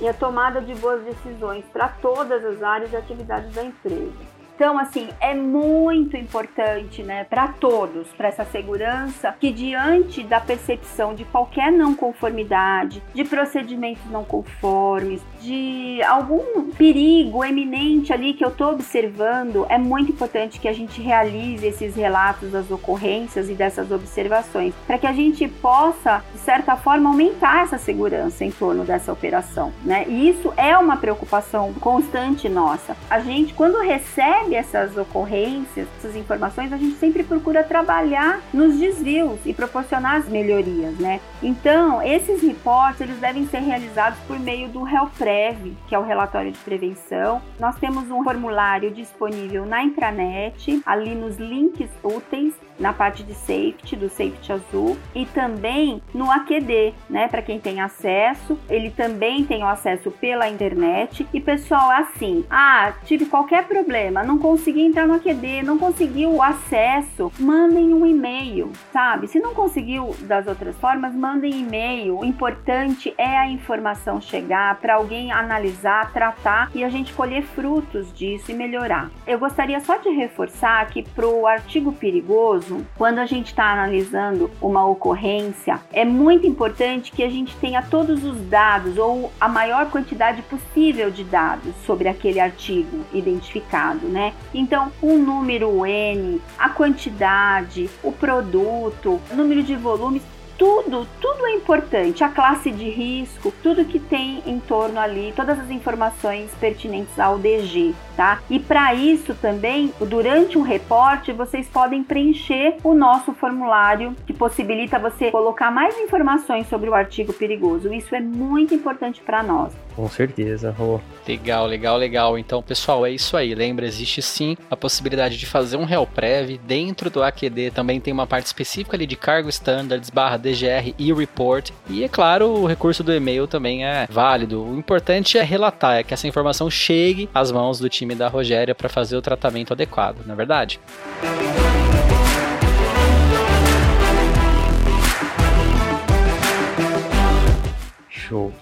e 0.00 0.08
a 0.08 0.14
tomada 0.14 0.60
de 0.60 0.74
boas 0.74 1.02
decisões 1.02 1.64
para 1.72 1.88
todas 1.88 2.44
as 2.44 2.62
áreas 2.62 2.92
e 2.92 2.96
atividades 2.96 3.52
da 3.54 3.64
empresa. 3.64 4.37
Então, 4.58 4.76
assim, 4.76 5.08
é 5.20 5.36
muito 5.36 6.16
importante, 6.16 7.00
né, 7.00 7.22
para 7.22 7.46
todos, 7.46 8.08
para 8.08 8.26
essa 8.26 8.44
segurança, 8.44 9.32
que 9.38 9.52
diante 9.52 10.24
da 10.24 10.40
percepção 10.40 11.14
de 11.14 11.24
qualquer 11.24 11.70
não 11.70 11.94
conformidade, 11.94 13.00
de 13.14 13.22
procedimentos 13.22 14.04
não 14.10 14.24
conformes, 14.24 15.22
de 15.40 16.02
algum 16.02 16.70
perigo 16.70 17.44
eminente 17.44 18.12
ali 18.12 18.34
que 18.34 18.44
eu 18.44 18.48
estou 18.48 18.72
observando, 18.72 19.66
é 19.68 19.78
muito 19.78 20.12
importante 20.12 20.60
que 20.60 20.68
a 20.68 20.72
gente 20.72 21.00
realize 21.00 21.66
esses 21.66 21.94
relatos 21.94 22.50
das 22.50 22.70
ocorrências 22.70 23.48
e 23.48 23.54
dessas 23.54 23.90
observações, 23.90 24.74
para 24.86 24.98
que 24.98 25.06
a 25.06 25.12
gente 25.12 25.46
possa, 25.48 26.22
de 26.32 26.40
certa 26.40 26.76
forma, 26.76 27.10
aumentar 27.10 27.62
essa 27.62 27.78
segurança 27.78 28.44
em 28.44 28.50
torno 28.50 28.84
dessa 28.84 29.12
operação, 29.12 29.72
né? 29.84 30.04
E 30.08 30.28
isso 30.28 30.52
é 30.56 30.76
uma 30.76 30.96
preocupação 30.96 31.72
constante 31.74 32.48
nossa. 32.48 32.96
A 33.08 33.20
gente, 33.20 33.54
quando 33.54 33.78
recebe 33.80 34.54
essas 34.54 34.96
ocorrências, 34.96 35.86
essas 35.98 36.16
informações, 36.16 36.72
a 36.72 36.76
gente 36.76 36.96
sempre 36.96 37.22
procura 37.22 37.62
trabalhar 37.62 38.40
nos 38.52 38.78
desvios 38.78 39.38
e 39.44 39.52
proporcionar 39.52 40.16
as 40.16 40.28
melhorias, 40.28 40.96
né? 40.98 41.20
Então, 41.42 42.02
esses 42.02 42.42
reportes, 42.42 43.00
eles 43.00 43.18
devem 43.18 43.46
ser 43.46 43.60
realizados 43.60 44.18
por 44.26 44.38
meio 44.38 44.68
do 44.68 44.82
RELPREV, 45.28 45.76
que 45.86 45.94
é 45.94 45.98
o 45.98 46.02
relatório 46.02 46.50
de 46.50 46.58
prevenção. 46.60 47.42
Nós 47.60 47.76
temos 47.76 48.10
um 48.10 48.24
formulário 48.24 48.90
disponível 48.90 49.66
na 49.66 49.82
intranet, 49.82 50.80
ali 50.86 51.14
nos 51.14 51.36
links 51.36 51.90
úteis, 52.02 52.54
na 52.78 52.92
parte 52.92 53.22
de 53.22 53.34
safety, 53.34 53.96
do 53.96 54.08
safety 54.08 54.52
azul, 54.52 54.96
e 55.14 55.26
também 55.26 56.02
no 56.14 56.30
AQD, 56.30 56.94
né? 57.08 57.28
Para 57.28 57.42
quem 57.42 57.58
tem 57.58 57.80
acesso, 57.80 58.58
ele 58.68 58.90
também 58.90 59.44
tem 59.44 59.62
o 59.62 59.66
acesso 59.66 60.10
pela 60.10 60.48
internet. 60.48 61.26
E 61.32 61.40
pessoal, 61.40 61.90
assim, 61.90 62.44
ah, 62.50 62.92
tive 63.04 63.26
qualquer 63.26 63.66
problema, 63.66 64.22
não 64.22 64.38
consegui 64.38 64.82
entrar 64.82 65.06
no 65.06 65.14
AQD, 65.14 65.62
não 65.62 65.78
conseguiu 65.78 66.32
o 66.32 66.42
acesso, 66.42 67.32
mandem 67.38 67.92
um 67.92 68.06
e-mail, 68.06 68.70
sabe? 68.92 69.28
Se 69.28 69.38
não 69.40 69.54
conseguiu 69.54 70.14
das 70.20 70.46
outras 70.46 70.76
formas, 70.76 71.14
mandem 71.14 71.60
e-mail. 71.60 72.18
O 72.18 72.24
importante 72.24 73.14
é 73.16 73.36
a 73.38 73.48
informação 73.48 74.20
chegar 74.20 74.76
para 74.80 74.94
alguém 74.94 75.32
analisar, 75.32 76.12
tratar 76.12 76.70
e 76.74 76.84
a 76.84 76.88
gente 76.88 77.12
colher 77.12 77.42
frutos 77.42 78.12
disso 78.12 78.50
e 78.50 78.54
melhorar. 78.54 79.10
Eu 79.26 79.38
gostaria 79.38 79.80
só 79.80 79.96
de 79.96 80.08
reforçar 80.10 80.86
que 80.86 81.02
para 81.02 81.26
o 81.26 81.46
artigo 81.46 81.92
perigoso, 81.92 82.67
quando 82.96 83.18
a 83.18 83.26
gente 83.26 83.46
está 83.46 83.72
analisando 83.72 84.50
uma 84.60 84.86
ocorrência, 84.86 85.80
é 85.92 86.04
muito 86.04 86.46
importante 86.46 87.12
que 87.12 87.22
a 87.22 87.30
gente 87.30 87.56
tenha 87.56 87.82
todos 87.82 88.24
os 88.24 88.40
dados 88.48 88.96
ou 88.98 89.32
a 89.40 89.48
maior 89.48 89.90
quantidade 89.90 90.42
possível 90.42 91.10
de 91.10 91.24
dados 91.24 91.74
sobre 91.84 92.08
aquele 92.08 92.40
artigo 92.40 93.04
identificado, 93.12 94.06
né? 94.06 94.32
Então, 94.52 94.92
o 95.00 95.16
número 95.18 95.84
N, 95.86 96.40
a 96.58 96.68
quantidade, 96.68 97.88
o 98.02 98.12
produto, 98.12 99.20
o 99.30 99.36
número 99.36 99.62
de 99.62 99.76
volumes, 99.76 100.22
tudo, 100.58 101.06
tudo 101.20 101.46
é 101.46 101.52
importante. 101.52 102.24
A 102.24 102.28
classe 102.28 102.70
de 102.70 102.90
risco, 102.90 103.52
tudo 103.62 103.84
que 103.84 104.00
tem 104.00 104.42
em 104.44 104.58
torno 104.58 104.98
ali, 104.98 105.32
todas 105.34 105.58
as 105.58 105.70
informações 105.70 106.50
pertinentes 106.60 107.18
ao 107.18 107.38
DG, 107.38 107.94
tá? 108.16 108.40
E 108.50 108.58
para 108.58 108.92
isso 108.92 109.34
também, 109.34 109.92
durante 110.00 110.58
um 110.58 110.62
reporte, 110.62 111.32
vocês 111.32 111.68
podem 111.68 112.02
preencher 112.02 112.76
o 112.82 112.92
nosso 112.92 113.32
formulário 113.32 114.14
que 114.26 114.34
possibilita 114.34 114.98
você 114.98 115.30
colocar 115.30 115.70
mais 115.70 115.96
informações 115.98 116.68
sobre 116.68 116.90
o 116.90 116.94
artigo 116.94 117.32
perigoso. 117.32 117.92
Isso 117.94 118.14
é 118.14 118.20
muito 118.20 118.74
importante 118.74 119.22
para 119.22 119.42
nós. 119.42 119.87
Com 119.98 120.08
certeza, 120.08 120.70
Rô. 120.70 121.00
Legal, 121.26 121.66
legal, 121.66 121.96
legal. 121.96 122.38
Então, 122.38 122.62
pessoal, 122.62 123.04
é 123.04 123.10
isso 123.10 123.36
aí. 123.36 123.52
Lembra, 123.52 123.84
existe 123.84 124.22
sim 124.22 124.56
a 124.70 124.76
possibilidade 124.76 125.36
de 125.36 125.44
fazer 125.44 125.76
um 125.76 125.84
real 125.84 126.06
prev. 126.06 126.56
Dentro 126.64 127.10
do 127.10 127.20
AQD 127.20 127.72
também 127.72 127.98
tem 127.98 128.12
uma 128.12 128.24
parte 128.24 128.46
específica 128.46 128.96
ali 128.96 129.08
de 129.08 129.16
cargo 129.16 129.48
standards 129.48 130.08
barra 130.08 130.36
DGR 130.36 130.94
e 130.96 131.12
report. 131.12 131.72
E 131.90 132.04
é 132.04 132.08
claro, 132.08 132.46
o 132.46 132.66
recurso 132.68 133.02
do 133.02 133.12
e-mail 133.12 133.48
também 133.48 133.84
é 133.84 134.06
válido. 134.08 134.62
O 134.62 134.78
importante 134.78 135.36
é 135.36 135.42
relatar, 135.42 135.96
é 135.96 136.04
que 136.04 136.14
essa 136.14 136.28
informação 136.28 136.70
chegue 136.70 137.28
às 137.34 137.50
mãos 137.50 137.80
do 137.80 137.88
time 137.88 138.14
da 138.14 138.28
Rogéria 138.28 138.76
para 138.76 138.88
fazer 138.88 139.16
o 139.16 139.22
tratamento 139.22 139.72
adequado, 139.72 140.18
não 140.24 140.34
é 140.34 140.36
verdade? 140.36 140.78
Show, 141.24 141.77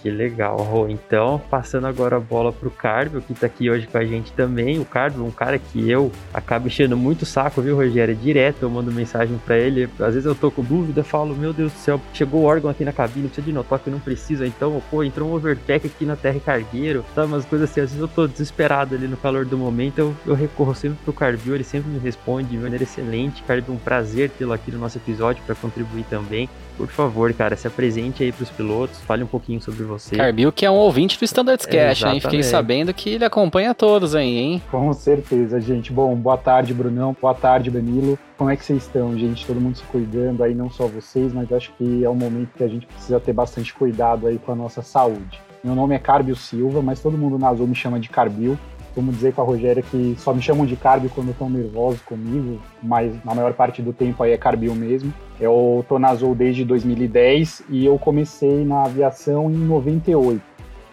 que 0.03 0.11
legal, 0.11 0.57
Rô. 0.59 0.89
Então, 0.89 1.41
passando 1.51 1.87
agora 1.87 2.17
a 2.17 2.21
bola 2.21 2.53
pro 2.53 2.71
Cardio, 2.71 3.21
que 3.21 3.35
tá 3.35 3.47
aqui 3.47 3.71
hoje 3.71 3.87
com 3.87 3.99
a 3.99 4.05
gente 4.05 4.33
também. 4.33 4.79
O 4.79 4.85
Cardio, 4.85 5.25
um 5.25 5.31
cara 5.31 5.59
que 5.59 5.91
eu 5.91 6.13
acabo 6.33 6.67
enchendo 6.67 6.97
muito 6.97 7.25
saco, 7.25 7.61
viu, 7.61 7.77
Rogério? 7.77 8.15
Direto 8.15 8.63
eu 8.63 8.71
mando 8.71 8.93
mensagem 8.93 9.39
para 9.45 9.59
ele. 9.59 9.89
Às 9.99 10.15
vezes 10.15 10.25
eu 10.25 10.35
tô 10.35 10.51
com 10.51 10.63
dúvida, 10.63 11.03
falo, 11.03 11.35
meu 11.35 11.53
Deus 11.53 11.73
do 11.73 11.79
céu, 11.79 12.01
chegou 12.13 12.43
o 12.43 12.45
órgão 12.45 12.71
aqui 12.71 12.85
na 12.85 12.93
cabine, 12.93 13.29
precisa 13.29 13.47
de 13.47 13.53
notoque, 13.53 13.91
não 13.91 14.01
precisa. 14.01 14.47
Então, 14.47 14.83
pô, 14.91 15.03
entrou 15.03 15.31
um 15.31 15.35
overpack 15.35 15.87
aqui 15.87 16.05
na 16.05 16.17
terra 16.17 16.41
cargueiro, 16.41 17.05
tá? 17.15 17.25
Umas 17.25 17.45
coisas 17.45 17.71
assim, 17.71 17.81
às 17.81 17.91
vezes 17.91 18.01
eu 18.01 18.09
tô 18.09 18.27
desesperado 18.27 18.95
ali 18.95 19.09
no 19.09 19.17
calor 19.17 19.45
do 19.45 19.57
momento, 19.57 19.99
eu, 19.99 20.17
eu 20.27 20.35
recorro 20.35 20.75
sempre 20.75 20.99
pro 21.05 21.13
Cardio, 21.13 21.55
ele 21.55 21.65
sempre 21.65 21.91
me 21.91 21.99
responde 21.99 22.51
de 22.51 22.59
maneira 22.59 22.85
excelente. 22.85 23.43
Cardio, 23.43 23.73
um 23.73 23.79
prazer 23.79 24.31
tê-lo 24.31 24.53
aqui 24.53 24.71
no 24.71 24.79
nosso 24.79 24.99
episódio 24.99 25.43
para 25.45 25.55
contribuir 25.55 26.05
também. 26.05 26.49
Por 26.77 26.89
favor, 26.89 27.33
cara, 27.33 27.57
se 27.57 27.67
apresente 27.67 28.23
aí 28.23 28.31
pros 28.31 28.51
pilotos, 28.51 29.01
fale 29.01 29.25
um 29.25 29.27
pouquinho 29.27 29.61
sobre 29.61 29.83
você. 29.85 29.96
Carbil, 30.15 30.53
que 30.53 30.65
é 30.65 30.71
um 30.71 30.75
ouvinte 30.75 31.19
do 31.19 31.25
Standards 31.25 31.67
Cash, 31.67 32.03
hein? 32.03 32.21
Fiquei 32.21 32.43
sabendo 32.43 32.93
que 32.93 33.11
ele 33.11 33.25
acompanha 33.25 33.75
todos 33.75 34.15
aí, 34.15 34.37
hein? 34.37 34.63
Com 34.71 34.93
certeza, 34.93 35.61
gente. 35.61 35.93
Bom, 35.93 36.15
boa 36.15 36.37
tarde, 36.37 36.73
Brunão. 36.75 37.17
Boa 37.21 37.35
tarde, 37.35 37.71
Danilo. 37.71 38.19
Como 38.37 38.51
é 38.51 38.57
que 38.57 38.65
vocês 38.65 38.83
estão, 38.83 39.17
gente? 39.19 39.47
Todo 39.47 39.61
mundo 39.61 39.77
se 39.77 39.85
cuidando 39.85 40.43
aí, 40.43 40.55
não 40.55 40.71
só 40.71 40.87
vocês, 40.87 41.33
mas 41.33 41.53
acho 41.53 41.73
que 41.79 42.05
é 42.05 42.11
um 42.11 42.15
momento 42.15 42.51
que 42.57 42.65
a 42.65 42.69
gente 42.69 42.87
precisa 42.87 43.19
ter 43.19 43.33
bastante 43.33 43.73
cuidado 43.73 44.27
aí 44.27 44.39
com 44.39 44.53
a 44.53 44.55
nossa 44.55 44.83
saúde. 44.83 45.41
Meu 45.65 45.75
nome 45.75 45.95
é 45.95 45.99
Carbio 45.99 46.37
Silva, 46.37 46.81
mas 46.81 47.01
todo 47.01 47.19
mundo 47.19 47.39
na 47.39 47.49
Azul 47.49 47.67
me 47.67 47.75
chama 47.75 47.99
de 47.99 48.09
Carbil 48.09 48.57
costumo 48.97 49.13
dizer 49.13 49.35
com 49.35 49.43
a 49.43 49.45
Rogéria 49.45 49.83
que 49.83 50.17
só 50.19 50.33
me 50.33 50.41
chamam 50.41 50.65
de 50.65 50.75
Carbio 50.75 51.11
quando 51.15 51.31
estão 51.31 51.51
nervosos 51.51 52.01
comigo, 52.01 52.59
mas 52.83 53.13
na 53.25 53.35
maior 53.35 53.53
parte 53.53 53.83
do 53.83 53.93
tempo 53.93 54.23
aí 54.23 54.33
é 54.33 54.39
Carbio 54.39 54.75
mesmo. 54.75 55.13
Eu 55.39 55.85
tô 55.87 55.99
na 55.99 56.09
Azul 56.09 56.35
desde 56.35 56.65
2010 56.65 57.65
e 57.69 57.85
eu 57.85 57.99
comecei 57.99 58.65
na 58.65 58.85
aviação 58.85 59.51
em 59.51 59.57
98. 59.57 60.41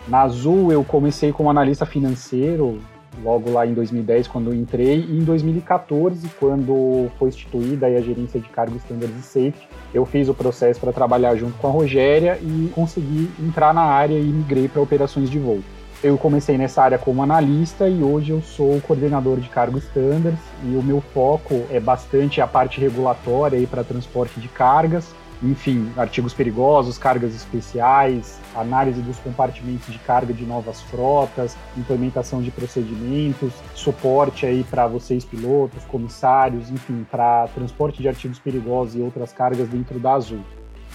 Na 0.07 0.22
Azul 0.22 0.69
eu 0.69 0.83
comecei 0.83 1.31
como 1.31 1.50
analista 1.50 1.86
financeiro, 1.86 2.77
logo 3.24 3.50
lá 3.51 3.65
em 3.65 3.74
2010 3.74 4.27
quando 4.27 4.53
entrei, 4.53 5.00
e 5.00 5.17
em 5.19 5.24
2014, 5.24 6.27
quando 6.38 7.10
foi 7.17 7.29
instituída 7.29 7.88
a 7.88 8.01
gerência 8.01 8.38
de 8.38 8.50
cargo 8.50 8.75
standards 8.77 9.17
e 9.17 9.22
safety, 9.22 9.69
eu 9.93 10.05
fiz 10.05 10.27
o 10.27 10.33
processo 10.33 10.77
para 10.81 10.91
trabalhar 10.91 11.36
junto 11.38 11.57
com 11.57 11.67
a 11.67 11.72
Rogéria 11.72 12.38
e 12.41 12.69
consegui 12.75 13.29
entrar 13.39 13.74
na 13.74 13.83
área 13.83 14.19
e 14.19 14.24
migrei 14.24 14.67
para 14.67 14.81
operações 14.81 15.29
de 15.29 15.39
voo. 15.39 15.62
Eu 16.03 16.17
comecei 16.17 16.57
nessa 16.57 16.83
área 16.83 16.98
como 16.98 17.24
analista 17.24 17.88
e 17.88 18.03
hoje 18.03 18.31
eu 18.31 18.41
sou 18.41 18.81
coordenador 18.81 19.39
de 19.39 19.48
cargo 19.48 19.77
standards 19.77 20.41
e 20.62 20.75
o 20.75 20.83
meu 20.83 21.00
foco 21.00 21.65
é 21.69 21.79
bastante 21.79 22.41
a 22.41 22.48
parte 22.48 22.81
regulatória 22.81 23.65
para 23.65 23.86
transporte 23.86 24.38
de 24.38 24.50
cargas, 24.50 25.15
enfim, 25.41 25.89
artigos 25.95 26.33
perigosos, 26.33 26.98
cargas 26.98 27.33
especiais, 27.33 28.38
análise 28.53 29.01
dos 29.01 29.17
compartimentos 29.19 29.93
de 29.93 30.00
carga 30.00 30.33
de 30.33 30.43
novas 30.43 30.81
frotas, 30.81 31.55
implementação 31.77 32.41
de 32.41 32.51
procedimentos, 32.51 33.53
suporte 33.74 34.45
aí 34.45 34.65
para 34.65 34.86
vocês 34.88 35.24
pilotos, 35.24 35.86
comissários, 35.86 36.69
enfim, 36.69 37.07
para 37.10 37.48
transporte 37.55 38.01
de 38.01 38.10
artigos 38.10 38.39
perigosos 38.39 38.95
e 38.95 39.00
outras 39.00 39.31
cargas 39.31 39.69
dentro 39.69 39.98
da 40.00 40.15
Azul. 40.15 40.41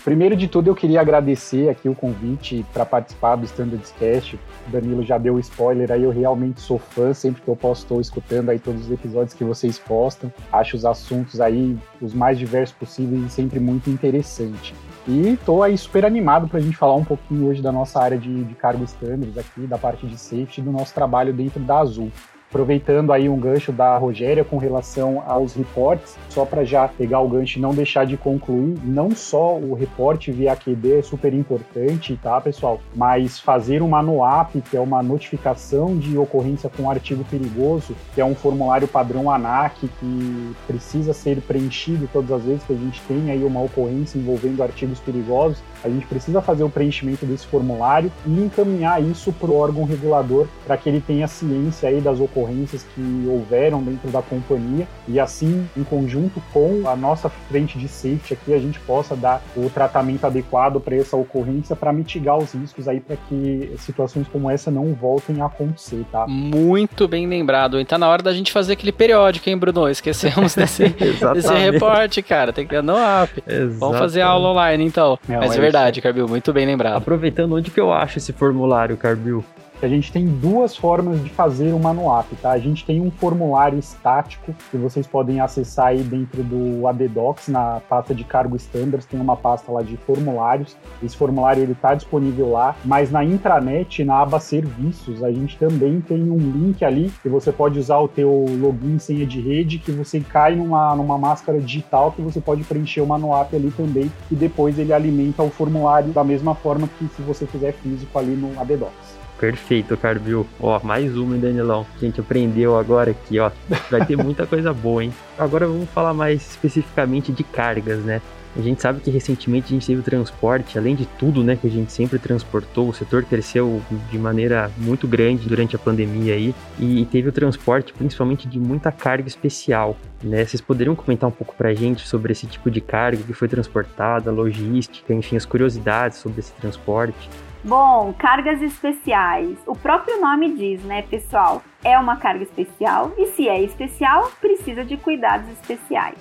Primeiro 0.04 0.36
de 0.36 0.48
tudo, 0.48 0.68
eu 0.68 0.74
queria 0.74 1.00
agradecer 1.00 1.68
aqui 1.68 1.88
o 1.88 1.94
convite 1.94 2.64
para 2.72 2.86
participar 2.86 3.36
do 3.36 3.44
Standards 3.44 3.92
Cast. 3.98 4.36
O 4.36 4.70
Danilo 4.70 5.02
já 5.02 5.18
deu 5.18 5.38
spoiler 5.38 5.90
aí, 5.90 6.02
eu 6.02 6.10
realmente 6.10 6.60
sou 6.60 6.78
fã, 6.78 7.12
sempre 7.12 7.42
que 7.42 7.48
eu 7.48 7.56
posso 7.56 7.82
estou 7.82 8.00
escutando 8.00 8.48
aí 8.48 8.58
todos 8.58 8.86
os 8.86 8.90
episódios 8.90 9.34
que 9.34 9.44
vocês 9.44 9.78
postam. 9.78 10.32
Acho 10.52 10.76
os 10.76 10.84
assuntos 10.84 11.40
aí 11.40 11.76
os 12.00 12.14
mais 12.14 12.38
diversos 12.38 12.76
possíveis 12.76 13.22
e 13.24 13.28
sempre 13.28 13.60
muito 13.60 13.90
interessante. 13.90 14.74
E 15.06 15.30
estou 15.30 15.62
aí 15.62 15.76
super 15.76 16.04
animado 16.04 16.48
para 16.48 16.58
a 16.58 16.62
gente 16.62 16.76
falar 16.76 16.94
um 16.94 17.04
pouquinho 17.04 17.48
hoje 17.48 17.60
da 17.60 17.72
nossa 17.72 18.00
área 18.00 18.18
de, 18.18 18.44
de 18.44 18.54
cargo 18.54 18.84
standards 18.84 19.36
aqui, 19.36 19.66
da 19.66 19.78
parte 19.78 20.06
de 20.06 20.18
safety, 20.18 20.62
do 20.62 20.70
nosso 20.70 20.94
trabalho 20.94 21.32
dentro 21.32 21.60
da 21.60 21.78
Azul. 21.78 22.10
Aproveitando 22.50 23.12
aí 23.12 23.28
um 23.28 23.38
gancho 23.38 23.70
da 23.70 23.98
Rogéria 23.98 24.42
com 24.42 24.56
relação 24.56 25.22
aos 25.26 25.52
reportes, 25.52 26.16
só 26.30 26.46
para 26.46 26.64
já 26.64 26.88
pegar 26.88 27.20
o 27.20 27.28
gancho 27.28 27.58
e 27.58 27.62
não 27.62 27.74
deixar 27.74 28.06
de 28.06 28.16
concluir, 28.16 28.78
não 28.82 29.10
só 29.10 29.54
o 29.54 29.74
reporte 29.74 30.32
via 30.32 30.56
QD 30.56 31.00
é 31.00 31.02
super 31.02 31.34
importante, 31.34 32.18
tá, 32.22 32.40
pessoal? 32.40 32.80
Mas 32.96 33.38
fazer 33.38 33.82
uma 33.82 34.02
NOAP, 34.02 34.62
que 34.62 34.78
é 34.78 34.80
uma 34.80 35.02
notificação 35.02 35.94
de 35.98 36.16
ocorrência 36.16 36.70
com 36.74 36.90
artigo 36.90 37.22
perigoso, 37.24 37.94
que 38.14 38.20
é 38.20 38.24
um 38.24 38.34
formulário 38.34 38.88
padrão 38.88 39.30
ANAC 39.30 39.86
que 40.00 40.54
precisa 40.66 41.12
ser 41.12 41.42
preenchido 41.42 42.08
todas 42.10 42.32
as 42.32 42.44
vezes 42.44 42.64
que 42.64 42.72
a 42.72 42.76
gente 42.76 43.02
tem 43.02 43.30
aí 43.30 43.44
uma 43.44 43.60
ocorrência 43.60 44.18
envolvendo 44.18 44.62
artigos 44.62 45.00
perigosos, 45.00 45.62
a 45.84 45.88
gente 45.90 46.06
precisa 46.06 46.40
fazer 46.40 46.64
o 46.64 46.70
preenchimento 46.70 47.26
desse 47.26 47.46
formulário 47.46 48.10
e 48.26 48.30
encaminhar 48.30 49.02
isso 49.02 49.34
para 49.34 49.50
o 49.50 49.56
órgão 49.56 49.84
regulador 49.84 50.46
para 50.66 50.78
que 50.78 50.88
ele 50.88 51.02
tenha 51.02 51.28
ciência 51.28 51.90
aí 51.90 52.00
das 52.00 52.18
ocorrências 52.18 52.37
que 52.46 53.26
houveram 53.28 53.82
dentro 53.82 54.10
da 54.10 54.22
companhia 54.22 54.86
e 55.06 55.18
assim, 55.18 55.68
em 55.76 55.84
conjunto 55.84 56.42
com 56.52 56.88
a 56.88 56.94
nossa 56.96 57.28
frente 57.28 57.78
de 57.78 57.88
safety 57.88 58.34
aqui, 58.34 58.54
a 58.54 58.58
gente 58.58 58.78
possa 58.80 59.16
dar 59.16 59.42
o 59.56 59.68
tratamento 59.70 60.26
adequado 60.26 60.80
para 60.80 60.96
essa 60.96 61.16
ocorrência 61.16 61.74
para 61.74 61.92
mitigar 61.92 62.38
os 62.38 62.52
riscos 62.52 62.88
aí 62.88 63.00
para 63.00 63.16
que 63.28 63.72
situações 63.78 64.26
como 64.28 64.50
essa 64.50 64.70
não 64.70 64.94
voltem 64.94 65.40
a 65.40 65.46
acontecer, 65.46 66.04
tá? 66.10 66.26
Muito 66.26 67.08
bem 67.08 67.26
lembrado. 67.26 67.80
Então 67.80 67.88
tá 67.88 67.98
na 67.98 68.08
hora 68.08 68.22
da 68.22 68.32
gente 68.32 68.52
fazer 68.52 68.74
aquele 68.74 68.92
periódico, 68.92 69.48
hein, 69.48 69.56
Bruno? 69.56 69.88
Esquecemos 69.88 70.54
desse, 70.56 70.88
desse 70.88 71.54
reporte, 71.54 72.22
cara. 72.22 72.52
Tem 72.52 72.64
que 72.64 72.70
ter 72.70 72.82
no 72.82 72.96
app. 72.96 73.42
Vamos 73.78 73.98
fazer 73.98 74.20
aula 74.20 74.50
online, 74.50 74.84
então. 74.84 75.18
É, 75.28 75.36
Mas 75.36 75.56
é 75.56 75.60
verdade, 75.60 76.00
Carbil, 76.00 76.28
muito 76.28 76.52
bem 76.52 76.66
lembrado. 76.66 76.96
Aproveitando, 76.96 77.54
onde 77.54 77.70
que 77.70 77.80
eu 77.80 77.92
acho 77.92 78.18
esse 78.18 78.32
formulário, 78.32 78.96
Carbil? 78.96 79.44
Que 79.78 79.86
a 79.86 79.88
gente 79.88 80.12
tem 80.12 80.26
duas 80.26 80.76
formas 80.76 81.22
de 81.22 81.30
fazer 81.30 81.72
o 81.72 81.78
manuap, 81.78 82.26
tá? 82.42 82.50
A 82.50 82.58
gente 82.58 82.84
tem 82.84 83.00
um 83.00 83.10
formulário 83.10 83.78
estático 83.78 84.54
que 84.70 84.76
vocês 84.76 85.06
podem 85.06 85.40
acessar 85.40 85.88
aí 85.88 86.02
dentro 86.02 86.42
do 86.42 86.86
ADDocs, 86.86 87.48
na 87.48 87.80
pasta 87.88 88.14
de 88.14 88.24
cargo 88.24 88.56
standards, 88.56 89.06
tem 89.06 89.20
uma 89.20 89.36
pasta 89.36 89.70
lá 89.70 89.82
de 89.82 89.96
formulários. 89.96 90.76
Esse 91.02 91.16
formulário 91.16 91.62
ele 91.62 91.72
está 91.72 91.94
disponível 91.94 92.50
lá, 92.50 92.74
mas 92.84 93.10
na 93.10 93.24
intranet, 93.24 94.04
na 94.04 94.20
aba 94.20 94.40
serviços, 94.40 95.22
a 95.22 95.30
gente 95.30 95.56
também 95.56 96.00
tem 96.00 96.30
um 96.30 96.36
link 96.36 96.84
ali 96.84 97.12
que 97.22 97.28
você 97.28 97.52
pode 97.52 97.78
usar 97.78 97.98
o 97.98 98.08
teu 98.08 98.46
login 98.60 98.98
senha 98.98 99.26
de 99.26 99.40
rede, 99.40 99.78
que 99.78 99.92
você 99.92 100.20
cai 100.20 100.56
numa, 100.56 100.94
numa 100.96 101.16
máscara 101.16 101.60
digital 101.60 102.12
que 102.12 102.22
você 102.22 102.40
pode 102.40 102.64
preencher 102.64 103.00
o 103.00 103.06
manuap 103.06 103.54
ali 103.54 103.70
também 103.70 104.10
e 104.30 104.34
depois 104.34 104.78
ele 104.78 104.92
alimenta 104.92 105.42
o 105.42 105.50
formulário 105.50 106.12
da 106.12 106.24
mesma 106.24 106.54
forma 106.54 106.88
que 106.98 107.06
se 107.08 107.22
você 107.22 107.46
fizer 107.46 107.72
físico 107.72 108.18
ali 108.18 108.34
no 108.34 108.58
ADDocs. 108.60 109.27
Perfeito, 109.38 109.96
Carbil. 109.96 110.46
Ó, 110.60 110.80
mais 110.82 111.16
uma, 111.16 111.34
hein, 111.34 111.40
Danilão. 111.40 111.86
A 111.96 111.98
gente 111.98 112.20
aprendeu 112.20 112.76
agora 112.76 113.12
aqui, 113.12 113.38
ó. 113.38 113.50
Vai 113.90 114.04
ter 114.04 114.16
muita 114.16 114.44
coisa 114.48 114.72
boa, 114.72 115.04
hein? 115.04 115.12
Agora 115.38 115.66
vamos 115.66 115.88
falar 115.90 116.12
mais 116.12 116.50
especificamente 116.50 117.30
de 117.32 117.44
cargas, 117.44 118.00
né? 118.00 118.20
A 118.56 118.60
gente 118.60 118.82
sabe 118.82 119.00
que 119.00 119.10
recentemente 119.10 119.66
a 119.66 119.70
gente 119.70 119.86
teve 119.86 120.00
o 120.00 120.02
transporte, 120.02 120.76
além 120.76 120.96
de 120.96 121.06
tudo, 121.06 121.44
né, 121.44 121.54
que 121.54 121.66
a 121.66 121.70
gente 121.70 121.92
sempre 121.92 122.18
transportou, 122.18 122.88
o 122.88 122.92
setor 122.92 123.22
cresceu 123.22 123.80
de 124.10 124.18
maneira 124.18 124.70
muito 124.78 125.06
grande 125.06 125.48
durante 125.48 125.76
a 125.76 125.78
pandemia 125.78 126.34
aí, 126.34 126.52
e 126.78 127.04
teve 127.04 127.28
o 127.28 127.32
transporte 127.32 127.92
principalmente 127.92 128.48
de 128.48 128.58
muita 128.58 128.90
carga 128.90 129.28
especial, 129.28 129.96
né? 130.22 130.44
Vocês 130.44 130.60
poderiam 130.60 130.96
comentar 130.96 131.28
um 131.28 131.32
pouco 131.32 131.54
pra 131.54 131.72
gente 131.72 132.08
sobre 132.08 132.32
esse 132.32 132.46
tipo 132.46 132.68
de 132.70 132.80
carga 132.80 133.22
que 133.22 133.32
foi 133.32 133.46
transportada, 133.46 134.32
logística, 134.32 135.14
enfim, 135.14 135.36
as 135.36 135.44
curiosidades 135.44 136.18
sobre 136.18 136.40
esse 136.40 136.52
transporte? 136.54 137.30
Bom, 137.64 138.14
cargas 138.16 138.62
especiais. 138.62 139.58
O 139.66 139.74
próprio 139.74 140.20
nome 140.20 140.54
diz, 140.54 140.82
né, 140.84 141.02
pessoal? 141.02 141.60
É 141.82 141.98
uma 141.98 142.16
carga 142.16 142.44
especial 142.44 143.12
e 143.18 143.26
se 143.26 143.48
é 143.48 143.60
especial, 143.60 144.30
precisa 144.40 144.84
de 144.84 144.96
cuidados 144.96 145.48
especiais. 145.50 146.18